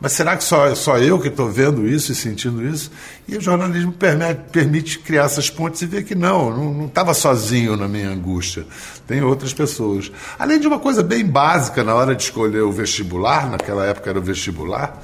Mas 0.04 0.12
será 0.12 0.36
que 0.36 0.44
só, 0.44 0.74
só 0.74 0.98
eu 0.98 1.18
que 1.18 1.28
estou 1.28 1.48
vendo 1.48 1.88
isso 1.88 2.12
e 2.12 2.14
sentindo 2.14 2.62
isso? 2.62 2.90
E 3.26 3.38
o 3.38 3.40
jornalismo 3.40 3.90
permite, 3.90 4.40
permite 4.52 4.98
criar 4.98 5.24
essas 5.24 5.48
pontes 5.48 5.80
e 5.80 5.86
ver 5.86 6.04
que 6.04 6.14
não, 6.14 6.54
não 6.54 6.84
estava 6.84 7.14
sozinho 7.14 7.74
na 7.74 7.88
minha 7.88 8.10
angústia. 8.10 8.66
Tem 9.06 9.22
outras 9.22 9.54
pessoas. 9.54 10.12
Além 10.38 10.60
de 10.60 10.66
uma 10.66 10.78
coisa 10.78 11.02
bem 11.02 11.24
básica 11.24 11.82
na 11.82 11.94
hora 11.94 12.14
de 12.14 12.22
escolher 12.22 12.60
o 12.60 12.70
vestibular, 12.70 13.48
naquela 13.48 13.86
época 13.86 14.10
era 14.10 14.18
o 14.18 14.22
vestibular, 14.22 15.02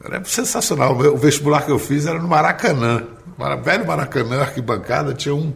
era 0.00 0.24
sensacional. 0.24 0.96
O 0.96 1.16
vestibular 1.16 1.62
que 1.62 1.72
eu 1.72 1.78
fiz 1.80 2.06
era 2.06 2.20
no 2.20 2.28
Maracanã. 2.28 3.02
Velho 3.64 3.84
Maracanã, 3.84 4.42
arquibancada, 4.42 5.12
tinha 5.12 5.34
um, 5.34 5.52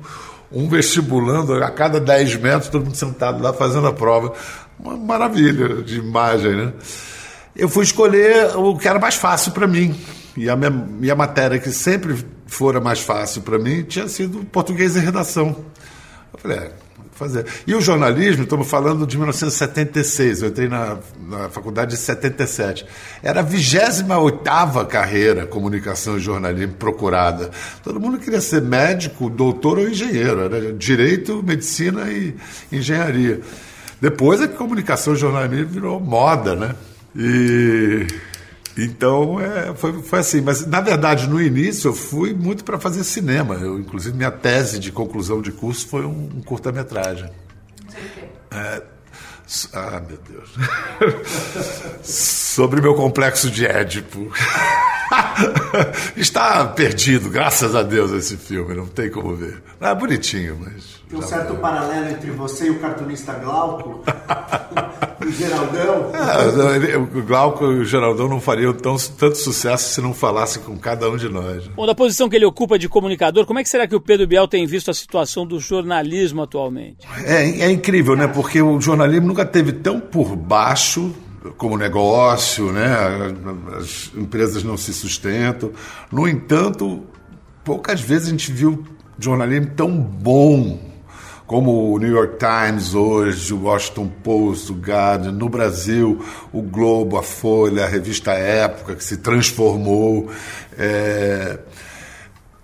um 0.51 0.69
vestibulando 0.69 1.55
a 1.63 1.71
cada 1.71 2.01
10 2.01 2.35
metros, 2.41 2.71
todo 2.71 2.87
mundo 2.87 2.97
sentado 2.97 3.41
lá 3.41 3.53
fazendo 3.53 3.87
a 3.87 3.93
prova. 3.93 4.33
Uma 4.81 4.97
maravilha 4.97 5.81
de 5.81 6.01
imagem, 6.01 6.57
né? 6.57 6.73
Eu 7.57 7.69
fui 7.69 7.85
escolher 7.85 8.57
o 8.57 8.77
que 8.77 8.89
era 8.89 8.99
mais 8.99 9.15
fácil 9.15 9.53
para 9.53 9.67
mim. 9.67 9.99
E 10.37 10.49
a 10.51 10.57
minha, 10.57 10.71
minha, 10.71 11.15
matéria 11.15 11.59
que 11.59 11.71
sempre 11.71 12.25
fora 12.47 12.81
mais 12.81 13.01
fácil 13.01 13.43
para 13.43 13.59
mim 13.59 13.85
tinha 13.85 14.09
sido 14.09 14.45
português 14.47 14.97
e 14.97 14.99
redação. 14.99 15.65
Eu 16.33 16.39
falei, 16.41 16.59
é, 16.59 16.73
fazer. 17.15 17.47
E 17.67 17.75
o 17.75 17.81
jornalismo, 17.81 18.43
estamos 18.43 18.69
falando 18.69 19.07
de 19.07 19.17
1976, 19.17 20.43
eu 20.43 20.49
entrei 20.49 20.69
na, 20.69 20.99
na 21.29 21.49
faculdade 21.49 21.95
em 21.95 21.99
77. 21.99 22.85
Era 23.23 23.41
a 23.41 23.43
28 23.43 24.87
carreira, 24.89 25.47
comunicação 25.47 26.17
e 26.17 26.21
jornalismo 26.21 26.75
procurada. 26.75 27.51
Todo 27.83 28.01
mundo 28.01 28.19
queria 28.19 28.41
ser 28.41 28.61
médico, 28.61 29.31
doutor 29.31 29.79
ou 29.79 29.89
engenheiro. 29.89 30.41
Era 30.41 30.73
direito, 30.73 31.43
medicina 31.43 32.11
e 32.11 32.35
engenharia. 32.73 33.41
Depois 34.01 34.41
a 34.41 34.49
comunicação 34.49 35.15
e 35.15 35.17
jornalismo 35.17 35.69
virou 35.69 36.01
moda, 36.01 36.55
né? 36.55 36.75
E 37.17 38.07
então 38.77 39.41
é, 39.41 39.75
foi, 39.75 40.03
foi 40.03 40.19
assim. 40.19 40.41
Mas 40.41 40.67
na 40.67 40.81
verdade, 40.81 41.29
no 41.29 41.41
início, 41.41 41.89
eu 41.89 41.95
fui 41.95 42.35
muito 42.35 42.65
para 42.65 42.79
fazer 42.79 43.05
cinema. 43.05 43.55
Eu, 43.55 43.79
inclusive, 43.79 44.17
minha 44.17 44.33
tese 44.33 44.79
de 44.79 44.91
conclusão 44.91 45.41
de 45.41 45.53
curso 45.53 45.87
foi 45.87 46.05
um, 46.05 46.31
um 46.37 46.43
curta-metragem. 46.43 47.31
É, 48.51 48.83
ah, 49.73 50.03
meu 50.07 50.19
Deus. 50.29 50.55
Sobre 52.03 52.81
meu 52.81 52.95
complexo 52.95 53.51
de 53.51 53.67
Édipo. 53.67 54.33
Está 56.17 56.65
perdido, 56.67 57.29
graças 57.29 57.75
a 57.75 57.83
Deus, 57.83 58.11
esse 58.11 58.37
filme, 58.37 58.75
não 58.75 58.87
tem 58.87 59.11
como 59.11 59.37
ver. 59.37 59.63
É 59.81 59.95
bonitinho, 59.95 60.59
mas. 60.61 61.03
Tem 61.09 61.19
um 61.19 61.23
certo 61.23 61.55
paralelo 61.57 62.09
entre 62.09 62.31
você 62.31 62.67
e 62.67 62.71
o 62.71 62.81
cartunista 62.81 63.35
Glauco. 63.35 64.03
o 65.27 65.33
Geraldão. 65.33 66.13
É, 66.15 66.97
o 66.97 67.23
Glauco 67.23 67.65
e 67.65 67.81
o 67.81 67.85
Geraldão 67.85 68.29
não 68.29 68.41
fariam 68.41 68.73
tão, 68.73 68.97
tanto 68.97 69.37
sucesso 69.37 69.95
se 69.95 70.01
não 70.01 70.15
falassem 70.15 70.63
com 70.63 70.77
cada 70.79 71.09
um 71.09 71.17
de 71.17 71.29
nós. 71.29 71.67
Bom, 71.69 71.87
da 71.87 71.95
posição 71.95 72.29
que 72.29 72.37
ele 72.37 72.45
ocupa 72.45 72.79
de 72.79 72.89
comunicador, 72.89 73.47
como 73.47 73.59
é 73.59 73.63
que 73.63 73.69
será 73.69 73.87
que 73.87 73.95
o 73.95 74.01
Pedro 74.01 74.27
Biel 74.27 74.49
tem 74.49 74.67
visto 74.67 74.91
a 74.91 74.95
situação 74.95 75.47
do 75.47 75.59
jornalismo 75.59 76.43
atualmente? 76.43 77.07
É, 77.25 77.63
é 77.63 77.71
incrível, 77.71 78.17
né? 78.17 78.27
Porque 78.27 78.61
o 78.61 78.81
jornalismo 78.81 79.27
nunca 79.27 79.45
teve 79.45 79.73
tão 79.73 80.01
por 80.01 80.37
baixo 80.37 81.15
como 81.57 81.77
negócio, 81.77 82.73
né? 82.73 82.89
As 83.79 84.11
empresas 84.17 84.63
não 84.63 84.77
se 84.77 84.93
sustentam. 84.93 85.73
No 86.11 86.27
entanto, 86.27 87.03
poucas 87.63 88.01
vezes 88.01 88.29
a 88.29 88.31
gente 88.31 88.51
viu 88.51 88.85
jornalismo 89.19 89.73
tão 89.77 89.91
bom 89.91 90.94
como 91.47 91.93
o 91.93 91.99
New 91.99 92.11
York 92.11 92.39
Times 92.39 92.95
hoje, 92.95 93.53
o 93.53 93.65
Washington 93.65 94.11
Post, 94.23 94.73
o 94.73 94.77
Guardian, 94.77 95.33
no 95.33 95.49
Brasil, 95.49 96.25
o 96.53 96.63
Globo, 96.63 97.19
a 97.19 97.23
Folha, 97.23 97.85
a 97.85 97.89
revista 97.89 98.33
Época, 98.33 98.95
que 98.95 99.05
se 99.05 99.19
transformou. 99.19 100.31
É, 100.79 101.59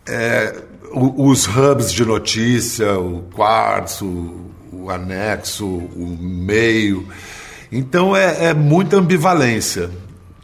é, 0.09 0.63
os 0.93 1.47
hubs 1.47 1.93
de 1.93 2.05
notícia, 2.05 2.99
o 2.99 3.23
Quartzo, 3.35 4.07
o, 4.07 4.51
o 4.73 4.91
Anexo, 4.91 5.67
o 5.67 6.19
Meio. 6.21 7.07
Então 7.71 8.17
é, 8.17 8.47
é 8.47 8.55
muita 8.55 8.97
ambivalência, 8.97 9.91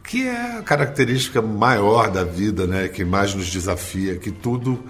que 0.04 0.28
é 0.28 0.58
a 0.58 0.62
característica 0.62 1.42
maior 1.42 2.10
da 2.10 2.22
vida, 2.22 2.66
né? 2.66 2.86
que 2.86 3.04
mais 3.04 3.34
nos 3.34 3.48
desafia, 3.48 4.16
que 4.16 4.30
tudo 4.30 4.84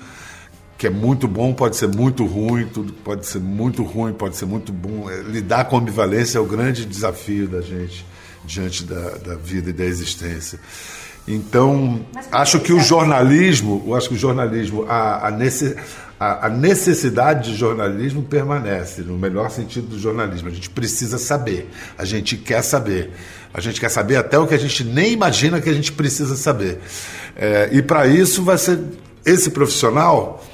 que 0.78 0.86
é 0.86 0.90
muito 0.90 1.26
bom 1.26 1.54
pode 1.54 1.76
ser 1.76 1.88
muito 1.88 2.24
ruim, 2.26 2.66
tudo 2.66 2.92
pode 2.92 3.26
ser 3.26 3.40
muito 3.40 3.82
ruim, 3.82 4.12
pode 4.12 4.36
ser 4.36 4.46
muito 4.46 4.72
bom. 4.72 5.10
É, 5.10 5.22
lidar 5.22 5.64
com 5.64 5.78
ambivalência 5.78 6.38
é 6.38 6.40
o 6.40 6.44
grande 6.44 6.84
desafio 6.84 7.48
da 7.48 7.60
gente 7.60 8.04
diante 8.44 8.84
da, 8.84 9.10
da 9.10 9.34
vida 9.34 9.70
e 9.70 9.72
da 9.72 9.84
existência. 9.84 10.60
Então, 11.26 12.06
acho 12.30 12.60
que 12.60 12.72
o 12.72 12.78
jornalismo, 12.78 13.82
eu 13.84 13.94
acho 13.96 14.08
que 14.08 14.14
o 14.14 14.18
jornalismo, 14.18 14.84
a, 14.88 15.26
a, 15.26 15.30
necess, 15.30 15.74
a, 16.20 16.46
a, 16.46 16.48
necessidade 16.48 17.50
de 17.50 17.56
jornalismo 17.56 18.22
permanece, 18.22 19.02
no 19.02 19.18
melhor 19.18 19.50
sentido 19.50 19.88
do 19.88 19.98
jornalismo. 19.98 20.48
A 20.48 20.52
gente 20.52 20.70
precisa 20.70 21.18
saber, 21.18 21.68
a 21.98 22.04
gente 22.04 22.36
quer 22.36 22.62
saber. 22.62 23.10
A 23.52 23.60
gente 23.60 23.80
quer 23.80 23.88
saber 23.88 24.16
até 24.16 24.38
o 24.38 24.46
que 24.46 24.54
a 24.54 24.58
gente 24.58 24.84
nem 24.84 25.12
imagina 25.12 25.60
que 25.60 25.70
a 25.70 25.72
gente 25.72 25.90
precisa 25.90 26.36
saber. 26.36 26.78
É, 27.34 27.70
e 27.72 27.82
para 27.82 28.06
isso 28.06 28.44
vai 28.44 28.58
ser 28.58 28.78
esse 29.24 29.50
profissional 29.50 30.44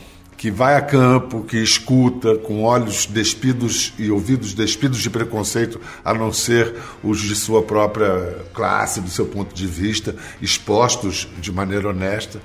que 0.42 0.50
vai 0.50 0.74
a 0.74 0.80
campo, 0.80 1.44
que 1.44 1.56
escuta 1.56 2.34
com 2.34 2.64
olhos 2.64 3.06
despidos 3.06 3.94
e 3.96 4.10
ouvidos 4.10 4.52
despidos 4.54 4.98
de 4.98 5.08
preconceito, 5.08 5.80
a 6.04 6.12
não 6.12 6.32
ser 6.32 6.74
os 7.00 7.20
de 7.20 7.36
sua 7.36 7.62
própria 7.62 8.38
classe, 8.52 9.00
do 9.00 9.08
seu 9.08 9.24
ponto 9.24 9.54
de 9.54 9.68
vista, 9.68 10.16
expostos 10.40 11.28
de 11.38 11.52
maneira 11.52 11.90
honesta. 11.90 12.40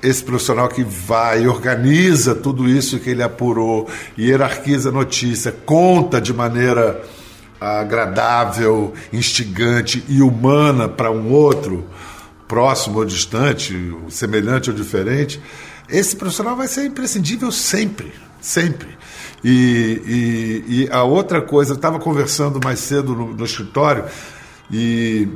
Esse 0.00 0.22
profissional 0.22 0.68
que 0.68 0.84
vai 0.84 1.48
organiza 1.48 2.32
tudo 2.32 2.68
isso 2.68 3.00
que 3.00 3.10
ele 3.10 3.24
apurou, 3.24 3.88
hierarquiza 4.16 4.90
a 4.90 4.92
notícia, 4.92 5.50
conta 5.50 6.20
de 6.20 6.32
maneira 6.32 7.02
agradável, 7.60 8.94
instigante 9.12 10.04
e 10.08 10.22
humana 10.22 10.88
para 10.88 11.10
um 11.10 11.32
outro, 11.32 11.88
próximo 12.46 12.98
ou 12.98 13.04
distante, 13.04 13.74
semelhante 14.10 14.70
ou 14.70 14.76
diferente 14.76 15.40
esse 15.88 16.16
profissional 16.16 16.56
vai 16.56 16.68
ser 16.68 16.84
imprescindível 16.86 17.52
sempre, 17.52 18.12
sempre. 18.40 18.88
E, 19.44 20.64
e, 20.68 20.82
e 20.82 20.88
a 20.90 21.02
outra 21.04 21.40
coisa, 21.40 21.74
estava 21.74 21.98
conversando 21.98 22.60
mais 22.62 22.80
cedo 22.80 23.14
no, 23.14 23.34
no 23.34 23.44
escritório 23.44 24.04
e 24.70 25.28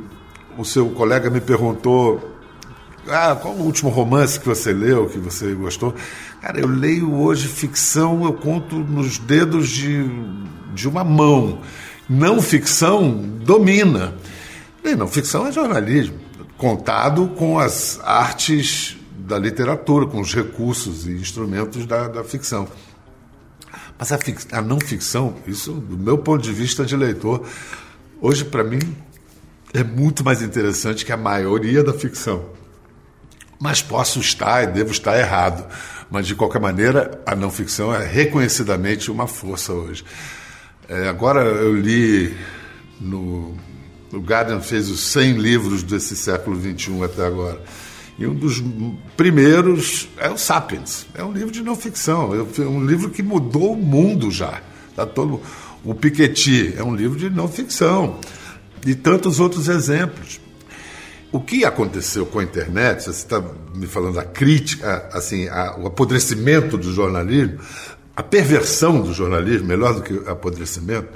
o 0.57 0.65
seu 0.65 0.89
colega 0.89 1.29
me 1.29 1.39
perguntou 1.39 2.31
ah, 3.07 3.35
qual 3.35 3.55
o 3.55 3.63
último 3.63 3.89
romance 3.89 4.39
que 4.39 4.47
você 4.47 4.71
leu, 4.71 5.07
que 5.07 5.17
você 5.17 5.53
gostou? 5.53 5.95
Cara, 6.41 6.59
eu 6.59 6.67
leio 6.67 7.13
hoje 7.13 7.47
ficção, 7.47 8.23
eu 8.23 8.33
conto 8.33 8.75
nos 8.75 9.17
dedos 9.17 9.69
de, 9.69 10.05
de 10.73 10.87
uma 10.87 11.03
mão. 11.03 11.59
Não 12.07 12.41
ficção 12.41 13.11
domina. 13.43 14.13
E 14.83 14.95
não 14.95 15.07
ficção 15.07 15.47
é 15.47 15.51
jornalismo, 15.51 16.19
contado 16.57 17.27
com 17.35 17.57
as 17.57 17.99
artes 18.03 18.97
da 19.31 19.39
literatura, 19.39 20.05
com 20.05 20.19
os 20.19 20.33
recursos 20.33 21.07
e 21.07 21.11
instrumentos 21.11 21.85
da, 21.85 22.09
da 22.09 22.23
ficção. 22.23 22.67
Mas 23.97 24.11
a, 24.11 24.17
fic, 24.17 24.45
a, 24.51 24.61
não 24.61 24.77
ficção, 24.79 25.35
isso, 25.47 25.71
do 25.71 25.97
meu 25.97 26.17
ponto 26.17 26.43
de 26.43 26.51
vista 26.51 26.83
de 26.83 26.97
leitor, 26.97 27.47
hoje 28.19 28.43
para 28.43 28.61
mim 28.61 28.79
é 29.73 29.83
muito 29.85 30.21
mais 30.21 30.41
interessante 30.41 31.05
que 31.05 31.13
a 31.13 31.17
maioria 31.17 31.81
da 31.81 31.93
ficção. 31.93 32.45
Mas 33.57 33.81
posso 33.81 34.19
estar 34.19 34.63
e 34.63 34.67
devo 34.67 34.91
estar 34.91 35.17
errado. 35.17 35.65
Mas, 36.09 36.27
de 36.27 36.35
qualquer 36.35 36.59
maneira, 36.59 37.21
a 37.25 37.33
não 37.33 37.49
ficção 37.49 37.93
é 37.95 38.05
reconhecidamente 38.05 39.09
uma 39.09 39.27
força 39.27 39.71
hoje. 39.71 40.03
É, 40.89 41.07
agora 41.07 41.41
eu 41.41 41.73
li 41.73 42.35
no. 42.99 43.55
O 44.11 44.19
Guardian 44.19 44.59
fez 44.59 44.89
os 44.89 44.99
100 44.99 45.37
livros 45.37 45.83
desse 45.83 46.17
século 46.17 46.59
XXI 46.59 47.03
até 47.05 47.25
agora. 47.25 47.61
E 48.19 48.27
um 48.27 48.33
dos 48.35 48.61
primeiros 49.17 50.09
é 50.17 50.29
o 50.29 50.37
Sapiens. 50.37 51.07
É 51.15 51.23
um 51.23 51.31
livro 51.31 51.51
de 51.51 51.61
não 51.61 51.75
ficção, 51.75 52.33
é 52.33 52.61
um 52.61 52.85
livro 52.85 53.09
que 53.09 53.23
mudou 53.23 53.73
o 53.73 53.77
mundo 53.77 54.29
já. 54.29 54.61
Tá 54.95 55.05
todo 55.05 55.41
o 55.83 55.95
Piketty 55.95 56.75
é 56.77 56.83
um 56.83 56.95
livro 56.95 57.17
de 57.17 57.29
não 57.29 57.47
ficção. 57.47 58.19
E 58.85 58.93
tantos 58.93 59.39
outros 59.39 59.67
exemplos. 59.67 60.39
O 61.31 61.39
que 61.39 61.63
aconteceu 61.63 62.25
com 62.25 62.39
a 62.39 62.43
internet, 62.43 63.03
você 63.03 63.09
está 63.11 63.41
me 63.73 63.87
falando 63.87 64.15
da 64.15 64.23
crítica, 64.23 65.09
assim, 65.13 65.47
a, 65.47 65.77
o 65.79 65.87
apodrecimento 65.87 66.77
do 66.77 66.91
jornalismo, 66.91 67.59
a 68.15 68.21
perversão 68.21 69.01
do 69.01 69.13
jornalismo, 69.13 69.67
melhor 69.67 69.93
do 69.93 70.01
que 70.01 70.29
apodrecimento, 70.29 71.07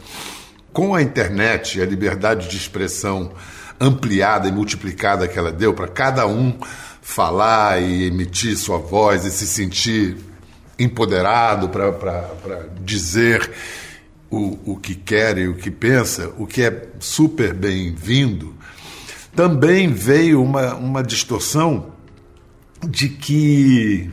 com 0.71 0.95
a 0.95 1.01
internet 1.01 1.81
a 1.81 1.85
liberdade 1.85 2.47
de 2.47 2.55
expressão 2.55 3.33
ampliada 3.79 4.47
e 4.47 4.51
multiplicada 4.51 5.27
que 5.27 5.37
ela 5.37 5.51
deu 5.51 5.73
para 5.73 5.87
cada 5.87 6.27
um 6.27 6.57
falar 7.01 7.81
e 7.81 8.07
emitir 8.07 8.57
sua 8.57 8.77
voz 8.77 9.25
e 9.25 9.31
se 9.31 9.45
sentir 9.45 10.17
empoderado 10.77 11.69
para 11.69 12.67
dizer 12.81 13.49
o, 14.29 14.73
o 14.73 14.77
que 14.77 14.95
quer 14.95 15.37
e 15.37 15.47
o 15.47 15.55
que 15.55 15.71
pensa, 15.71 16.31
o 16.37 16.45
que 16.45 16.63
é 16.63 16.89
super 16.99 17.53
bem-vindo, 17.53 18.53
também 19.35 19.91
veio 19.91 20.41
uma, 20.41 20.73
uma 20.75 21.03
distorção 21.03 21.93
de 22.87 23.09
que 23.09 24.09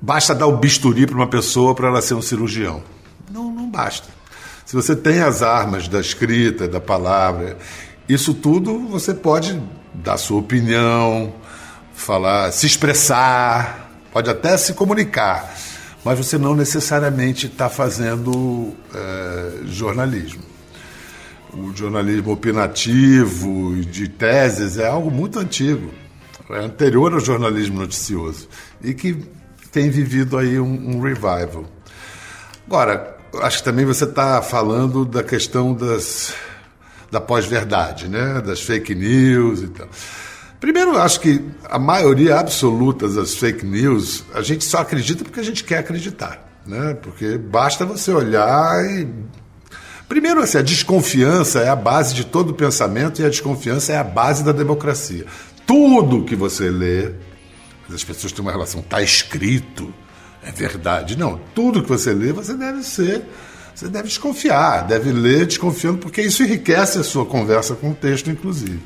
basta 0.00 0.34
dar 0.34 0.46
o 0.46 0.56
bisturi 0.56 1.06
para 1.06 1.16
uma 1.16 1.28
pessoa 1.28 1.74
para 1.74 1.88
ela 1.88 2.00
ser 2.02 2.14
um 2.14 2.22
cirurgião. 2.22 2.82
Não, 3.30 3.52
não 3.52 3.70
basta. 3.70 4.08
Se 4.64 4.74
você 4.76 4.94
tem 4.94 5.20
as 5.20 5.42
armas 5.42 5.88
da 5.88 6.00
escrita, 6.00 6.68
da 6.68 6.80
palavra, 6.80 7.58
isso 8.12 8.34
tudo 8.34 8.88
você 8.88 9.14
pode 9.14 9.60
dar 9.94 10.16
sua 10.16 10.38
opinião, 10.38 11.32
falar, 11.94 12.50
se 12.52 12.66
expressar, 12.66 13.90
pode 14.12 14.28
até 14.28 14.56
se 14.56 14.74
comunicar, 14.74 15.54
mas 16.04 16.18
você 16.18 16.38
não 16.38 16.54
necessariamente 16.54 17.46
está 17.46 17.68
fazendo 17.68 18.74
é, 18.94 19.66
jornalismo. 19.66 20.42
O 21.52 21.74
jornalismo 21.74 22.32
opinativo 22.32 23.76
de 23.84 24.08
teses 24.08 24.78
é 24.78 24.86
algo 24.86 25.10
muito 25.10 25.38
antigo, 25.38 25.90
é 26.50 26.58
anterior 26.58 27.12
ao 27.12 27.20
jornalismo 27.20 27.80
noticioso 27.80 28.48
e 28.82 28.94
que 28.94 29.24
tem 29.70 29.90
vivido 29.90 30.36
aí 30.38 30.58
um, 30.58 30.96
um 30.96 31.00
revival. 31.00 31.64
Agora, 32.66 33.16
acho 33.42 33.58
que 33.58 33.64
também 33.64 33.84
você 33.84 34.04
está 34.04 34.40
falando 34.42 35.04
da 35.04 35.22
questão 35.22 35.74
das 35.74 36.34
da 37.10 37.20
pós-verdade, 37.20 38.08
né? 38.08 38.40
das 38.40 38.60
fake 38.60 38.94
news 38.94 39.62
e 39.62 39.68
tal. 39.68 39.88
Primeiro, 40.60 40.96
acho 40.98 41.20
que 41.20 41.42
a 41.64 41.78
maioria 41.78 42.38
absoluta 42.38 43.08
das 43.08 43.34
fake 43.34 43.64
news, 43.64 44.24
a 44.34 44.42
gente 44.42 44.64
só 44.64 44.78
acredita 44.78 45.24
porque 45.24 45.40
a 45.40 45.42
gente 45.42 45.64
quer 45.64 45.78
acreditar. 45.78 46.46
Né? 46.66 46.94
Porque 47.00 47.38
basta 47.38 47.84
você 47.84 48.12
olhar 48.12 48.84
e. 48.84 49.08
Primeiro, 50.06 50.42
assim, 50.42 50.58
a 50.58 50.62
desconfiança 50.62 51.60
é 51.60 51.68
a 51.68 51.76
base 51.76 52.14
de 52.14 52.26
todo 52.26 52.52
pensamento 52.52 53.22
e 53.22 53.24
a 53.24 53.28
desconfiança 53.28 53.92
é 53.92 53.96
a 53.96 54.04
base 54.04 54.42
da 54.44 54.52
democracia. 54.52 55.24
Tudo 55.64 56.24
que 56.24 56.34
você 56.34 56.68
lê, 56.68 57.12
as 57.92 58.02
pessoas 58.02 58.32
têm 58.32 58.42
uma 58.42 58.50
relação, 58.50 58.80
está 58.80 59.00
escrito, 59.00 59.94
é 60.42 60.50
verdade. 60.50 61.16
Não, 61.16 61.40
tudo 61.54 61.82
que 61.82 61.88
você 61.88 62.12
lê, 62.12 62.32
você 62.32 62.54
deve 62.54 62.82
ser 62.82 63.22
você 63.80 63.88
deve 63.88 64.08
desconfiar, 64.08 64.86
deve 64.86 65.10
ler 65.10 65.46
desconfiando, 65.46 65.96
porque 65.96 66.20
isso 66.20 66.42
enriquece 66.42 66.98
a 66.98 67.02
sua 67.02 67.24
conversa 67.24 67.74
com 67.74 67.92
o 67.92 67.94
texto, 67.94 68.28
inclusive. 68.28 68.78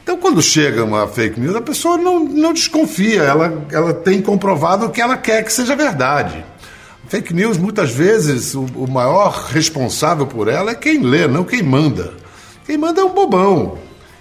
Então, 0.00 0.16
quando 0.16 0.40
chega 0.40 0.84
uma 0.84 1.08
fake 1.08 1.40
news, 1.40 1.56
a 1.56 1.60
pessoa 1.60 1.98
não, 1.98 2.20
não 2.20 2.52
desconfia, 2.52 3.22
ela, 3.22 3.66
ela 3.68 3.92
tem 3.92 4.22
comprovado 4.22 4.90
que 4.90 5.00
ela 5.00 5.16
quer 5.16 5.42
que 5.42 5.52
seja 5.52 5.74
verdade. 5.74 6.44
Fake 7.08 7.34
news, 7.34 7.58
muitas 7.58 7.90
vezes, 7.90 8.54
o, 8.54 8.60
o 8.76 8.88
maior 8.88 9.48
responsável 9.48 10.24
por 10.24 10.46
ela 10.46 10.70
é 10.70 10.76
quem 10.76 11.02
lê, 11.02 11.26
não 11.26 11.42
quem 11.42 11.64
manda. 11.64 12.14
Quem 12.64 12.78
manda 12.78 13.00
é 13.00 13.04
um 13.04 13.12
bobão, 13.12 13.76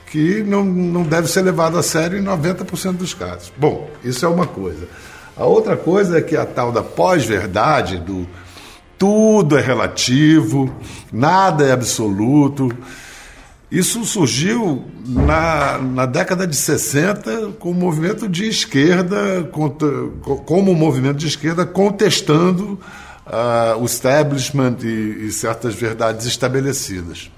que 0.08 0.42
não, 0.42 0.66
não 0.66 1.04
deve 1.04 1.28
ser 1.28 1.44
levado 1.44 1.78
a 1.78 1.84
sério 1.84 2.18
em 2.18 2.24
90% 2.24 2.94
dos 2.94 3.14
casos. 3.14 3.54
Bom, 3.56 3.88
isso 4.04 4.26
é 4.26 4.28
uma 4.28 4.48
coisa. 4.48 4.88
A 5.38 5.46
outra 5.46 5.78
coisa 5.78 6.18
é 6.18 6.22
que 6.24 6.36
a 6.36 6.44
tal 6.44 6.72
da 6.72 6.82
pós-verdade, 6.82 8.00
do 8.00 8.28
tudo 8.98 9.58
é 9.58 9.62
relativo, 9.62 10.74
nada 11.12 11.66
é 11.66 11.72
absoluto. 11.72 12.70
Isso 13.72 14.06
surgiu 14.06 14.86
na, 15.06 15.78
na 15.80 16.06
década 16.06 16.46
de 16.48 16.56
60 16.56 17.54
com 17.60 17.72
o 17.72 17.74
movimento 17.74 18.28
de 18.28 18.48
esquerda, 18.48 19.50
como 20.46 20.72
um 20.72 20.76
movimento 20.76 21.18
de 21.18 21.28
esquerda 21.28 21.66
contestando 21.66 22.80
uh, 23.26 23.80
o 23.80 23.86
establishment 23.86 24.78
e, 24.84 25.26
e, 25.26 25.32
certas 25.32 25.74
verdades 25.74 26.26
estabelecidas. 26.26 27.32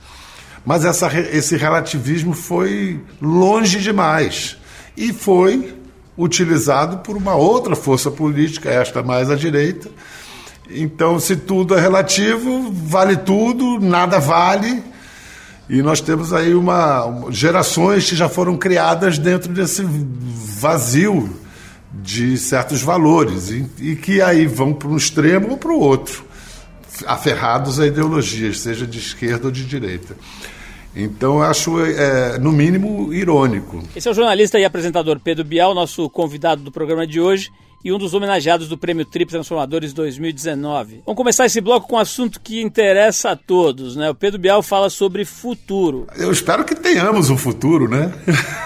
Mas 0.65 0.83
essa, 0.83 1.07
esse 1.17 1.55
relativismo 1.55 2.33
foi 2.33 2.99
longe 3.21 3.79
demais 3.79 4.57
e 4.95 5.13
foi 5.13 5.75
utilizado 6.17 6.97
por 6.97 7.15
uma 7.15 7.35
outra 7.35 7.75
força 7.75 8.11
política, 8.11 8.69
esta 8.69 9.01
mais 9.01 9.29
à 9.29 9.35
direita, 9.35 9.89
então, 10.69 11.19
se 11.19 11.35
tudo 11.35 11.75
é 11.75 11.79
relativo, 11.79 12.71
vale 12.71 13.17
tudo, 13.17 13.79
nada 13.79 14.19
vale. 14.19 14.83
E 15.69 15.81
nós 15.81 15.99
temos 15.99 16.33
aí 16.33 16.53
uma 16.53 17.27
gerações 17.29 18.09
que 18.09 18.15
já 18.15 18.29
foram 18.29 18.57
criadas 18.57 19.17
dentro 19.17 19.51
desse 19.51 19.83
vazio 19.83 21.29
de 21.91 22.37
certos 22.37 22.81
valores 22.81 23.49
e, 23.49 23.65
e 23.79 23.95
que 23.95 24.21
aí 24.21 24.45
vão 24.45 24.73
para 24.73 24.87
um 24.87 24.97
extremo 24.97 25.51
ou 25.51 25.57
para 25.57 25.71
o 25.71 25.79
outro, 25.79 26.25
aferrados 27.05 27.79
a 27.79 27.87
ideologias, 27.87 28.59
seja 28.59 28.85
de 28.87 28.99
esquerda 28.99 29.47
ou 29.47 29.51
de 29.51 29.65
direita. 29.65 30.15
Então, 30.95 31.41
acho, 31.41 31.79
é, 31.85 32.39
no 32.39 32.51
mínimo, 32.51 33.13
irônico. 33.13 33.83
Esse 33.95 34.07
é 34.07 34.11
o 34.11 34.13
jornalista 34.13 34.57
e 34.57 34.65
apresentador 34.65 35.19
Pedro 35.19 35.43
Bial, 35.43 35.75
nosso 35.75 36.09
convidado 36.09 36.63
do 36.63 36.71
programa 36.71 37.05
de 37.05 37.19
hoje 37.19 37.51
e 37.83 37.91
um 37.91 37.97
dos 37.97 38.13
homenageados 38.13 38.67
do 38.67 38.77
Prêmio 38.77 39.05
Trip 39.05 39.29
Transformadores 39.29 39.93
2019. 39.93 41.03
Vamos 41.05 41.17
começar 41.17 41.45
esse 41.45 41.61
bloco 41.61 41.87
com 41.87 41.95
um 41.95 41.99
assunto 41.99 42.39
que 42.39 42.61
interessa 42.61 43.31
a 43.31 43.35
todos, 43.35 43.95
né? 43.95 44.09
O 44.09 44.15
Pedro 44.15 44.39
Bial 44.39 44.63
fala 44.63 44.89
sobre 44.89 45.23
futuro. 45.25 46.07
Eu 46.15 46.31
espero 46.31 46.65
que 46.65 46.75
tenhamos 46.75 47.29
um 47.29 47.37
futuro, 47.37 47.87
né? 47.87 48.11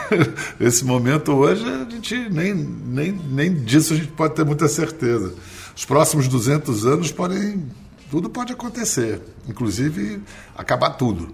Esse 0.59 0.85
momento 0.85 1.31
hoje, 1.33 1.63
a 1.63 1.89
gente 1.89 2.15
nem, 2.29 2.53
nem, 2.53 3.11
nem 3.11 3.53
disso 3.53 3.93
a 3.93 3.97
gente 3.97 4.09
pode 4.09 4.35
ter 4.35 4.45
muita 4.45 4.67
certeza. 4.67 5.33
Os 5.75 5.85
próximos 5.85 6.27
200 6.27 6.85
anos 6.85 7.11
podem. 7.11 7.65
Tudo 8.09 8.29
pode 8.29 8.51
acontecer, 8.51 9.21
inclusive 9.47 10.21
acabar 10.57 10.91
tudo. 10.91 11.29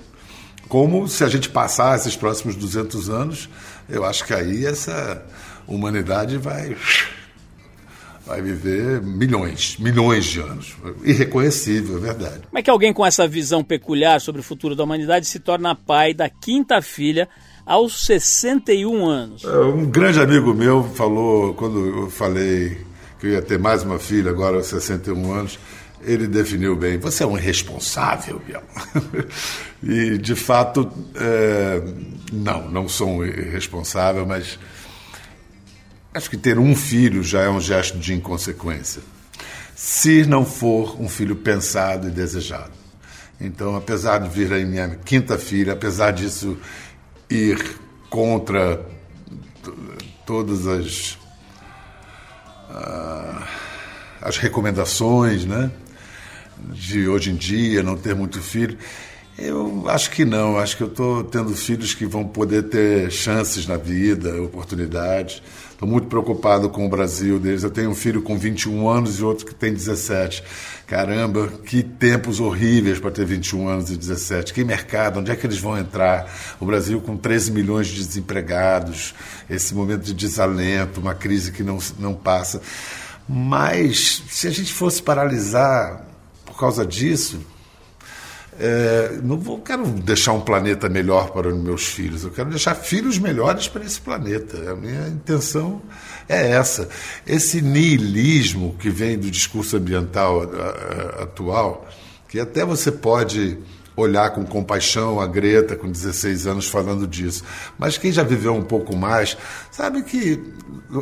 Como 0.67 1.07
se 1.07 1.23
a 1.23 1.27
gente 1.27 1.49
passar 1.49 1.95
esses 1.95 2.15
próximos 2.15 2.55
200 2.55 3.09
anos, 3.09 3.49
eu 3.89 4.05
acho 4.05 4.25
que 4.25 4.33
aí 4.33 4.65
essa 4.65 5.25
humanidade 5.67 6.37
vai 6.37 6.75
vai 8.27 8.41
viver 8.41 9.01
milhões, 9.01 9.77
milhões 9.79 10.25
de 10.25 10.41
anos. 10.41 10.75
Irreconhecível, 11.03 11.97
é 11.97 12.01
verdade. 12.01 12.41
Como 12.49 12.59
é 12.59 12.61
que 12.61 12.69
alguém 12.69 12.91
com 12.91 13.05
essa 13.05 13.25
visão 13.25 13.63
peculiar 13.63 14.19
sobre 14.19 14.41
o 14.41 14.43
futuro 14.43 14.75
da 14.75 14.83
humanidade 14.83 15.25
se 15.25 15.39
torna 15.39 15.73
pai 15.73 16.13
da 16.13 16.29
quinta 16.29 16.81
filha 16.81 17.29
aos 17.65 18.05
61 18.05 19.05
anos? 19.07 19.43
É, 19.45 19.57
um 19.59 19.85
grande 19.85 20.19
amigo 20.19 20.53
meu 20.53 20.83
falou, 20.83 21.53
quando 21.53 21.79
eu 21.85 22.09
falei 22.09 22.77
que 23.19 23.27
eu 23.27 23.31
ia 23.31 23.41
ter 23.41 23.57
mais 23.57 23.83
uma 23.83 23.97
filha 23.97 24.29
agora 24.29 24.57
aos 24.57 24.67
61 24.67 25.31
anos, 25.31 25.57
ele 26.01 26.27
definiu 26.27 26.75
bem: 26.75 26.97
você 26.97 27.23
é 27.23 27.27
um 27.27 27.37
irresponsável, 27.37 28.41
Biel. 28.45 28.63
e, 29.81 30.17
de 30.17 30.35
fato, 30.35 30.91
é, 31.15 31.81
não, 32.33 32.69
não 32.69 32.89
sou 32.89 33.07
um 33.07 33.25
irresponsável, 33.25 34.25
mas 34.25 34.59
Acho 36.17 36.31
que 36.31 36.37
ter 36.37 36.57
um 36.57 36.75
filho 36.75 37.21
já 37.21 37.43
é 37.43 37.49
um 37.49 37.61
gesto 37.61 37.99
de 37.99 38.11
inconsequência, 38.11 39.03
se 39.75 40.25
não 40.25 40.43
for 40.43 40.99
um 40.99 41.07
filho 41.07 41.35
pensado 41.35 42.07
e 42.07 42.11
desejado. 42.11 42.71
Então, 43.39 43.75
apesar 43.75 44.17
de 44.17 44.27
vir 44.27 44.51
aí 44.51 44.65
minha 44.65 44.95
quinta 44.95 45.37
filha, 45.37 45.73
apesar 45.73 46.09
disso 46.09 46.57
ir 47.29 47.79
contra 48.09 48.83
todas 50.25 50.65
as 50.65 51.19
uh, 52.67 53.43
as 54.19 54.37
recomendações, 54.37 55.45
né, 55.45 55.69
de 56.71 57.07
hoje 57.07 57.29
em 57.29 57.35
dia 57.35 57.83
não 57.83 57.95
ter 57.95 58.15
muito 58.15 58.41
filho, 58.41 58.75
eu 59.37 59.87
acho 59.87 60.09
que 60.09 60.25
não. 60.25 60.57
Acho 60.57 60.77
que 60.77 60.81
eu 60.81 60.87
estou 60.87 61.23
tendo 61.23 61.55
filhos 61.55 61.93
que 61.93 62.07
vão 62.07 62.27
poder 62.27 62.63
ter 62.63 63.11
chances 63.11 63.67
na 63.67 63.77
vida, 63.77 64.41
oportunidades. 64.41 65.43
Estou 65.77 65.87
muito 65.87 66.07
preocupado 66.07 66.71
com 66.71 66.87
o 66.87 66.89
Brasil 66.89 67.37
deles. 67.37 67.61
Eu 67.61 67.69
tenho 67.69 67.91
um 67.91 67.93
filho 67.93 68.23
com 68.23 68.35
21 68.35 68.89
anos 68.89 69.19
e 69.19 69.23
outro 69.23 69.45
que 69.45 69.53
tem 69.53 69.71
17. 69.71 70.43
Caramba, 70.87 71.49
que 71.67 71.83
tempos 71.83 72.39
horríveis 72.39 72.97
para 72.99 73.11
ter 73.11 73.27
21 73.27 73.67
anos 73.67 73.91
e 73.91 73.95
17. 73.95 74.55
Que 74.55 74.63
mercado, 74.63 75.19
onde 75.19 75.29
é 75.29 75.35
que 75.35 75.45
eles 75.45 75.59
vão 75.59 75.77
entrar? 75.77 76.33
O 76.59 76.65
Brasil 76.65 76.99
com 76.99 77.15
13 77.15 77.51
milhões 77.51 77.85
de 77.85 78.03
desempregados, 78.03 79.13
esse 79.47 79.75
momento 79.75 80.01
de 80.01 80.15
desalento, 80.15 80.99
uma 80.99 81.13
crise 81.13 81.51
que 81.51 81.61
não, 81.61 81.77
não 81.99 82.15
passa. 82.15 82.59
Mas 83.29 84.23
se 84.31 84.47
a 84.47 84.51
gente 84.51 84.73
fosse 84.73 85.03
paralisar 85.03 86.07
por 86.43 86.57
causa 86.57 86.83
disso, 86.83 87.39
é, 88.59 89.19
não 89.23 89.37
vou, 89.37 89.59
quero 89.59 89.85
deixar 89.85 90.33
um 90.33 90.41
planeta 90.41 90.89
melhor 90.89 91.31
para 91.31 91.47
os 91.47 91.57
meus 91.57 91.85
filhos, 91.85 92.23
eu 92.23 92.31
quero 92.31 92.49
deixar 92.49 92.73
filhos 92.75 93.19
melhores 93.19 93.67
para 93.67 93.83
esse 93.83 94.01
planeta. 94.01 94.71
A 94.71 94.75
minha 94.75 95.07
intenção 95.07 95.81
é 96.27 96.51
essa. 96.51 96.89
Esse 97.25 97.61
niilismo 97.61 98.75
que 98.79 98.89
vem 98.89 99.17
do 99.17 99.29
discurso 99.29 99.77
ambiental 99.77 100.41
atual, 101.21 101.87
que 102.27 102.39
até 102.39 102.65
você 102.65 102.91
pode 102.91 103.57
olhar 103.97 104.29
com 104.29 104.45
compaixão 104.45 105.19
a 105.19 105.25
Greta 105.25 105.75
com 105.75 105.91
16 105.91 106.45
anos 106.45 106.67
falando 106.67 107.07
disso. 107.07 107.43
Mas 107.77 107.97
quem 107.97 108.11
já 108.11 108.23
viveu 108.23 108.53
um 108.53 108.63
pouco 108.63 108.95
mais 108.95 109.35
sabe 109.71 110.03
que 110.03 110.39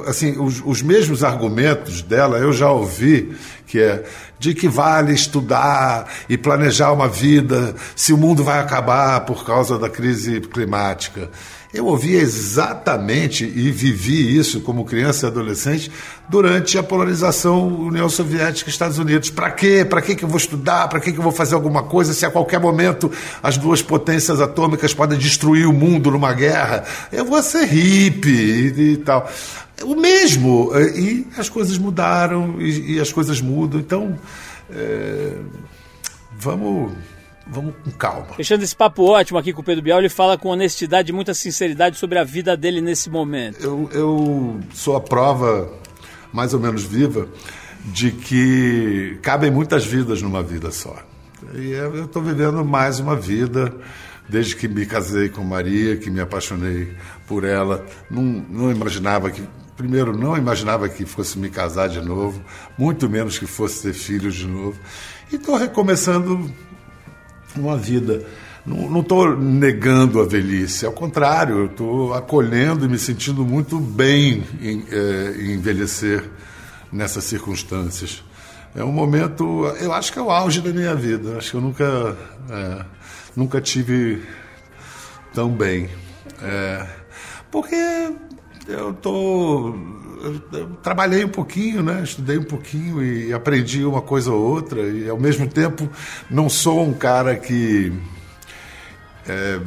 assim 0.08 0.39
os, 0.39 0.63
os 0.65 0.81
mesmos 0.81 1.23
argumentos 1.23 2.01
dela 2.01 2.38
eu 2.38 2.51
já 2.53 2.71
ouvi 2.71 3.36
que 3.67 3.79
é 3.79 4.03
de 4.39 4.53
que 4.53 4.67
vale 4.67 5.13
estudar 5.13 6.08
e 6.29 6.38
planejar 6.38 6.91
uma 6.91 7.08
vida 7.08 7.75
se 7.95 8.13
o 8.13 8.17
mundo 8.17 8.43
vai 8.43 8.60
acabar 8.60 9.21
por 9.21 9.45
causa 9.45 9.77
da 9.77 9.89
crise 9.89 10.39
climática. 10.39 11.29
Eu 11.75 11.88
ouvi 11.88 12.15
exatamente 12.15 13.43
e 13.43 13.69
vivi 13.69 14.38
isso 14.38 14.61
como 14.61 14.85
criança 14.85 15.25
e 15.25 15.29
adolescente 15.29 15.91
durante 16.29 16.77
a 16.77 16.83
polarização 16.83 17.67
União 17.67 18.07
Soviética 18.07 18.69
Estados 18.69 18.97
Unidos. 18.97 19.29
Para 19.29 19.51
quê? 19.51 19.83
Para 19.83 20.01
que 20.01 20.23
eu 20.23 20.27
vou 20.29 20.38
estudar? 20.38 20.88
Para 20.88 21.01
que 21.01 21.09
eu 21.09 21.21
vou 21.21 21.33
fazer 21.33 21.53
alguma 21.53 21.83
coisa 21.83 22.13
se 22.13 22.25
a 22.25 22.31
qualquer 22.31 22.61
momento 22.61 23.11
as 23.43 23.57
duas 23.57 23.81
potências 23.81 24.39
atômicas 24.39 24.93
podem 24.93 25.19
destruir 25.19 25.67
o 25.67 25.73
mundo 25.73 26.09
numa 26.11 26.31
guerra? 26.31 26.85
Eu 27.11 27.25
vou 27.25 27.43
ser 27.43 27.65
hippie 27.65 28.29
e, 28.29 28.93
e 28.93 28.97
tal. 28.97 29.29
O 29.83 29.97
mesmo. 29.97 30.71
E 30.95 31.27
as 31.38 31.49
coisas 31.49 31.77
mudaram 31.77 32.55
e, 32.61 32.93
e 32.93 32.99
as 33.01 33.11
coisas 33.11 33.41
mudam. 33.41 33.81
Então, 33.81 34.17
é, 34.71 35.33
vamos 36.39 36.93
vamos 37.47 37.73
com 37.84 37.91
calma. 37.91 38.34
Fechando 38.36 38.63
esse 38.63 38.75
papo 38.75 39.03
ótimo 39.03 39.38
aqui 39.38 39.53
com 39.53 39.62
o 39.62 39.63
Pedro 39.63 39.84
Bial, 39.84 39.99
ele 39.99 40.10
fala 40.10 40.38
com 40.38 40.49
honestidade 40.49 41.12
e 41.12 41.13
muita 41.13 41.34
sinceridade 41.34 41.97
sobre 41.97 42.19
a 42.19 42.23
vida 42.23 42.55
dele 42.55 42.81
nesse 42.81 43.10
momento. 43.10 43.62
Eu, 43.62 43.89
eu 43.93 44.60
sou 44.73 44.95
a 44.95 45.01
prova 45.01 45.71
mais 46.34 46.53
ou 46.53 46.60
menos 46.60 46.84
viva 46.84 47.27
de 47.86 48.12
que 48.12 49.17
cabem 49.21 49.51
muitas 49.51 49.86
vidas 49.86 50.21
numa 50.21 50.41
vida 50.41 50.71
só. 50.71 50.95
E 51.53 51.71
eu 51.71 52.05
estou 52.05 52.21
vivendo 52.21 52.65
mais 52.65 52.99
uma 52.99 53.15
vida 53.15 53.73
desde 54.27 54.55
que 54.55 54.67
me 54.67 54.86
casei 54.86 55.29
com 55.29 55.43
Maria, 55.43 55.97
que 55.97 56.10
me 56.10 56.19
apaixonei 56.19 56.95
por 57.27 57.43
ela. 57.43 57.86
Não, 58.10 58.23
não 58.23 58.71
imaginava 58.71 59.29
que 59.29 59.43
primeiro, 59.75 60.17
não 60.17 60.38
imaginava 60.38 60.88
que 60.88 61.05
fosse 61.05 61.38
me 61.38 61.49
casar 61.49 61.89
de 61.89 62.01
novo, 62.01 62.41
muito 62.77 63.10
menos 63.10 63.38
que 63.38 63.45
fosse 63.45 63.84
ter 63.84 63.93
filhos 63.93 64.36
de 64.36 64.47
novo. 64.47 64.79
E 65.31 65.36
estou 65.36 65.58
recomeçando 65.58 66.49
uma 67.57 67.77
vida. 67.77 68.25
Não 68.65 69.01
estou 69.01 69.37
negando 69.37 70.19
a 70.19 70.25
velhice, 70.25 70.87
ao 70.87 70.91
contrário, 70.91 71.65
estou 71.65 72.15
acolhendo 72.15 72.85
e 72.85 72.89
me 72.89 72.97
sentindo 72.97 73.45
muito 73.45 73.79
bem 73.79 74.43
em, 74.59 74.83
é, 74.89 75.35
em 75.37 75.51
envelhecer 75.53 76.23
nessas 76.91 77.25
circunstâncias. 77.25 78.23
É 78.73 78.83
um 78.83 78.91
momento, 78.91 79.65
eu 79.79 79.93
acho 79.93 80.11
que 80.11 80.17
é 80.17 80.21
o 80.21 80.31
auge 80.31 80.61
da 80.61 80.71
minha 80.71 80.95
vida. 80.95 81.37
Acho 81.37 81.51
que 81.51 81.57
eu 81.57 81.61
nunca, 81.61 82.17
é, 82.49 82.85
nunca 83.35 83.61
tive 83.61 84.23
tão 85.31 85.49
bem. 85.49 85.89
É, 86.41 86.87
porque 87.51 88.11
eu 88.67 88.93
tô 88.93 89.75
eu 90.53 90.67
trabalhei 90.81 91.23
um 91.23 91.29
pouquinho, 91.29 91.83
né? 91.83 92.01
Estudei 92.03 92.38
um 92.38 92.43
pouquinho 92.43 93.03
e 93.03 93.31
aprendi 93.31 93.85
uma 93.85 94.01
coisa 94.01 94.31
ou 94.31 94.41
outra 94.41 94.81
e 94.81 95.07
ao 95.07 95.19
mesmo 95.19 95.47
tempo 95.47 95.88
não 96.29 96.49
sou 96.49 96.83
um 96.83 96.93
cara 96.93 97.35
que 97.35 97.93
é, 99.27 99.59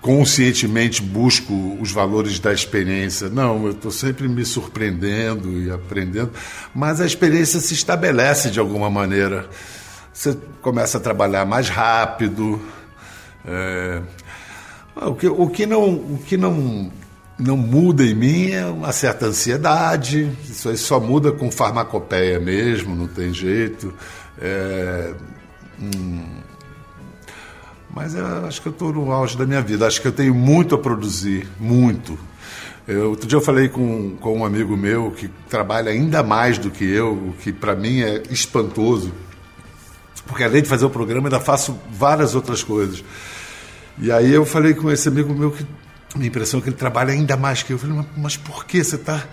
conscientemente 0.00 1.02
busco 1.02 1.76
os 1.80 1.92
valores 1.92 2.38
da 2.38 2.52
experiência. 2.52 3.28
Não, 3.28 3.66
eu 3.66 3.72
estou 3.72 3.90
sempre 3.90 4.26
me 4.26 4.44
surpreendendo 4.44 5.60
e 5.60 5.70
aprendendo, 5.70 6.30
mas 6.74 7.00
a 7.00 7.06
experiência 7.06 7.60
se 7.60 7.74
estabelece 7.74 8.50
de 8.50 8.58
alguma 8.58 8.88
maneira. 8.88 9.48
Você 10.12 10.36
começa 10.62 10.98
a 10.98 11.00
trabalhar 11.00 11.44
mais 11.44 11.68
rápido. 11.68 12.60
É, 13.44 14.00
o 14.96 15.14
que, 15.14 15.26
o 15.26 15.48
que 15.48 15.66
não, 15.66 15.94
o 15.94 16.20
que 16.26 16.36
não 16.36 16.90
não 17.40 17.56
muda 17.56 18.04
em 18.04 18.14
mim 18.14 18.50
é 18.50 18.66
uma 18.66 18.92
certa 18.92 19.26
ansiedade, 19.26 20.30
isso 20.48 20.68
aí 20.68 20.76
só 20.76 21.00
muda 21.00 21.32
com 21.32 21.50
farmacopeia 21.50 22.38
mesmo, 22.38 22.94
não 22.94 23.08
tem 23.08 23.32
jeito. 23.32 23.92
É, 24.38 25.14
hum, 25.80 26.24
mas 27.92 28.14
eu 28.14 28.46
acho 28.46 28.62
que 28.62 28.68
eu 28.68 28.72
estou 28.72 28.92
no 28.92 29.10
auge 29.10 29.36
da 29.36 29.46
minha 29.46 29.62
vida, 29.62 29.86
acho 29.86 30.00
que 30.00 30.08
eu 30.08 30.12
tenho 30.12 30.34
muito 30.34 30.74
a 30.74 30.78
produzir, 30.78 31.48
muito. 31.58 32.18
Eu, 32.86 33.10
outro 33.10 33.26
dia 33.26 33.36
eu 33.36 33.42
falei 33.42 33.68
com, 33.68 34.16
com 34.16 34.38
um 34.38 34.44
amigo 34.44 34.76
meu 34.76 35.10
que 35.10 35.28
trabalha 35.48 35.90
ainda 35.90 36.22
mais 36.22 36.58
do 36.58 36.70
que 36.70 36.84
eu, 36.84 37.12
o 37.12 37.34
que 37.40 37.52
para 37.52 37.74
mim 37.74 38.02
é 38.02 38.22
espantoso, 38.30 39.12
porque 40.26 40.44
além 40.44 40.62
de 40.62 40.68
fazer 40.68 40.84
o 40.84 40.90
programa, 40.90 41.28
ainda 41.28 41.40
faço 41.40 41.78
várias 41.90 42.34
outras 42.34 42.62
coisas. 42.62 43.02
E 43.98 44.10
aí 44.12 44.32
eu 44.32 44.46
falei 44.46 44.74
com 44.74 44.90
esse 44.90 45.08
amigo 45.08 45.34
meu 45.34 45.50
que 45.50 45.64
minha 46.18 46.28
impressão 46.28 46.60
é 46.60 46.62
que 46.62 46.68
ele 46.68 46.76
trabalha 46.76 47.12
ainda 47.12 47.36
mais 47.36 47.62
que 47.62 47.72
eu. 47.72 47.76
Eu 47.76 47.78
falei, 47.78 48.04
mas 48.16 48.36
por 48.36 48.64
que 48.64 48.82
você 48.82 48.96
está. 48.96 49.24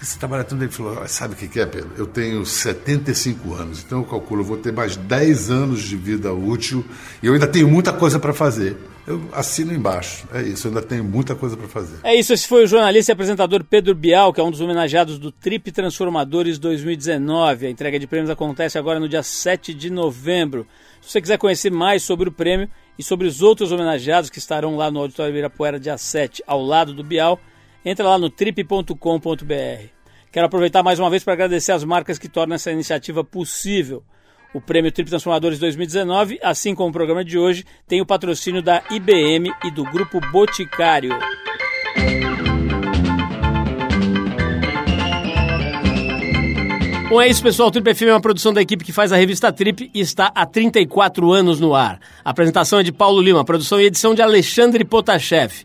Você 0.00 0.18
trabalha 0.18 0.44
tanto? 0.44 0.62
Ele 0.62 0.72
falou, 0.72 1.06
sabe 1.06 1.34
o 1.34 1.36
que 1.36 1.60
é, 1.60 1.66
Pedro? 1.66 1.90
Eu 1.96 2.06
tenho 2.06 2.44
75 2.44 3.54
anos, 3.54 3.84
então 3.84 3.98
eu 3.98 4.04
calculo, 4.04 4.40
eu 4.40 4.46
vou 4.46 4.56
ter 4.56 4.72
mais 4.72 4.96
10 4.96 5.50
anos 5.50 5.82
de 5.82 5.94
vida 5.94 6.32
útil 6.32 6.84
e 7.22 7.26
eu 7.26 7.34
ainda 7.34 7.46
tenho 7.46 7.68
muita 7.68 7.92
coisa 7.92 8.18
para 8.18 8.32
fazer. 8.32 8.78
Eu 9.10 9.28
assino 9.32 9.72
embaixo. 9.72 10.26
É 10.32 10.42
isso, 10.42 10.68
eu 10.68 10.70
ainda 10.70 10.82
tenho 10.82 11.02
muita 11.02 11.34
coisa 11.34 11.56
para 11.56 11.66
fazer. 11.66 11.98
É 12.04 12.14
isso, 12.14 12.32
esse 12.32 12.46
foi 12.46 12.64
o 12.64 12.66
jornalista 12.66 13.10
e 13.10 13.14
apresentador 13.14 13.64
Pedro 13.64 13.94
Bial, 13.94 14.32
que 14.32 14.40
é 14.40 14.44
um 14.44 14.50
dos 14.50 14.60
homenageados 14.60 15.18
do 15.18 15.32
Trip 15.32 15.72
Transformadores 15.72 16.58
2019. 16.58 17.66
A 17.66 17.70
entrega 17.70 17.98
de 17.98 18.06
prêmios 18.06 18.30
acontece 18.30 18.78
agora 18.78 19.00
no 19.00 19.08
dia 19.08 19.22
7 19.22 19.74
de 19.74 19.90
novembro. 19.90 20.66
Se 21.00 21.10
você 21.10 21.20
quiser 21.20 21.38
conhecer 21.38 21.70
mais 21.70 22.02
sobre 22.02 22.28
o 22.28 22.32
prêmio 22.32 22.68
e 22.98 23.02
sobre 23.02 23.26
os 23.26 23.42
outros 23.42 23.72
homenageados 23.72 24.30
que 24.30 24.38
estarão 24.38 24.76
lá 24.76 24.90
no 24.90 25.00
Auditório 25.00 25.30
Ibirapuera 25.30 25.80
dia 25.80 25.98
7, 25.98 26.42
ao 26.46 26.62
lado 26.62 26.94
do 26.94 27.02
Bial, 27.02 27.40
entra 27.84 28.06
lá 28.06 28.18
no 28.18 28.30
trip.com.br. 28.30 28.94
Quero 30.30 30.46
aproveitar 30.46 30.82
mais 30.82 31.00
uma 31.00 31.10
vez 31.10 31.24
para 31.24 31.32
agradecer 31.32 31.72
as 31.72 31.82
marcas 31.82 32.18
que 32.18 32.28
tornam 32.28 32.54
essa 32.54 32.70
iniciativa 32.70 33.24
possível. 33.24 34.04
O 34.52 34.60
Prêmio 34.60 34.90
Trip 34.90 35.08
Transformadores 35.08 35.60
2019, 35.60 36.40
assim 36.42 36.74
como 36.74 36.88
o 36.88 36.92
programa 36.92 37.24
de 37.24 37.38
hoje, 37.38 37.64
tem 37.86 38.00
o 38.00 38.06
patrocínio 38.06 38.60
da 38.60 38.82
IBM 38.90 39.52
e 39.64 39.70
do 39.70 39.84
Grupo 39.84 40.20
Boticário. 40.32 41.16
Bom, 47.08 47.20
é 47.20 47.28
isso, 47.28 47.42
pessoal. 47.42 47.68
O 47.68 47.72
Trip 47.72 47.94
FM 47.94 48.02
é 48.02 48.12
uma 48.12 48.20
produção 48.20 48.52
da 48.52 48.60
equipe 48.60 48.84
que 48.84 48.92
faz 48.92 49.12
a 49.12 49.16
revista 49.16 49.52
Trip 49.52 49.88
e 49.94 50.00
está 50.00 50.32
há 50.34 50.44
34 50.44 51.32
anos 51.32 51.60
no 51.60 51.74
ar. 51.74 52.00
A 52.24 52.30
apresentação 52.30 52.80
é 52.80 52.82
de 52.82 52.92
Paulo 52.92 53.20
Lima, 53.20 53.44
produção 53.44 53.80
e 53.80 53.84
edição 53.84 54.14
de 54.14 54.22
Alexandre 54.22 54.84
Potashev. 54.84 55.64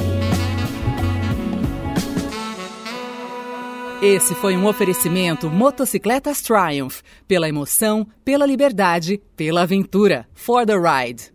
Esse 4.01 4.33
foi 4.33 4.57
um 4.57 4.65
oferecimento 4.65 5.47
Motocicletas 5.47 6.41
Triumph. 6.41 7.01
Pela 7.27 7.47
emoção, 7.47 8.07
pela 8.25 8.47
liberdade, 8.47 9.21
pela 9.37 9.61
aventura. 9.61 10.27
For 10.33 10.65
the 10.65 10.73
ride. 10.73 11.31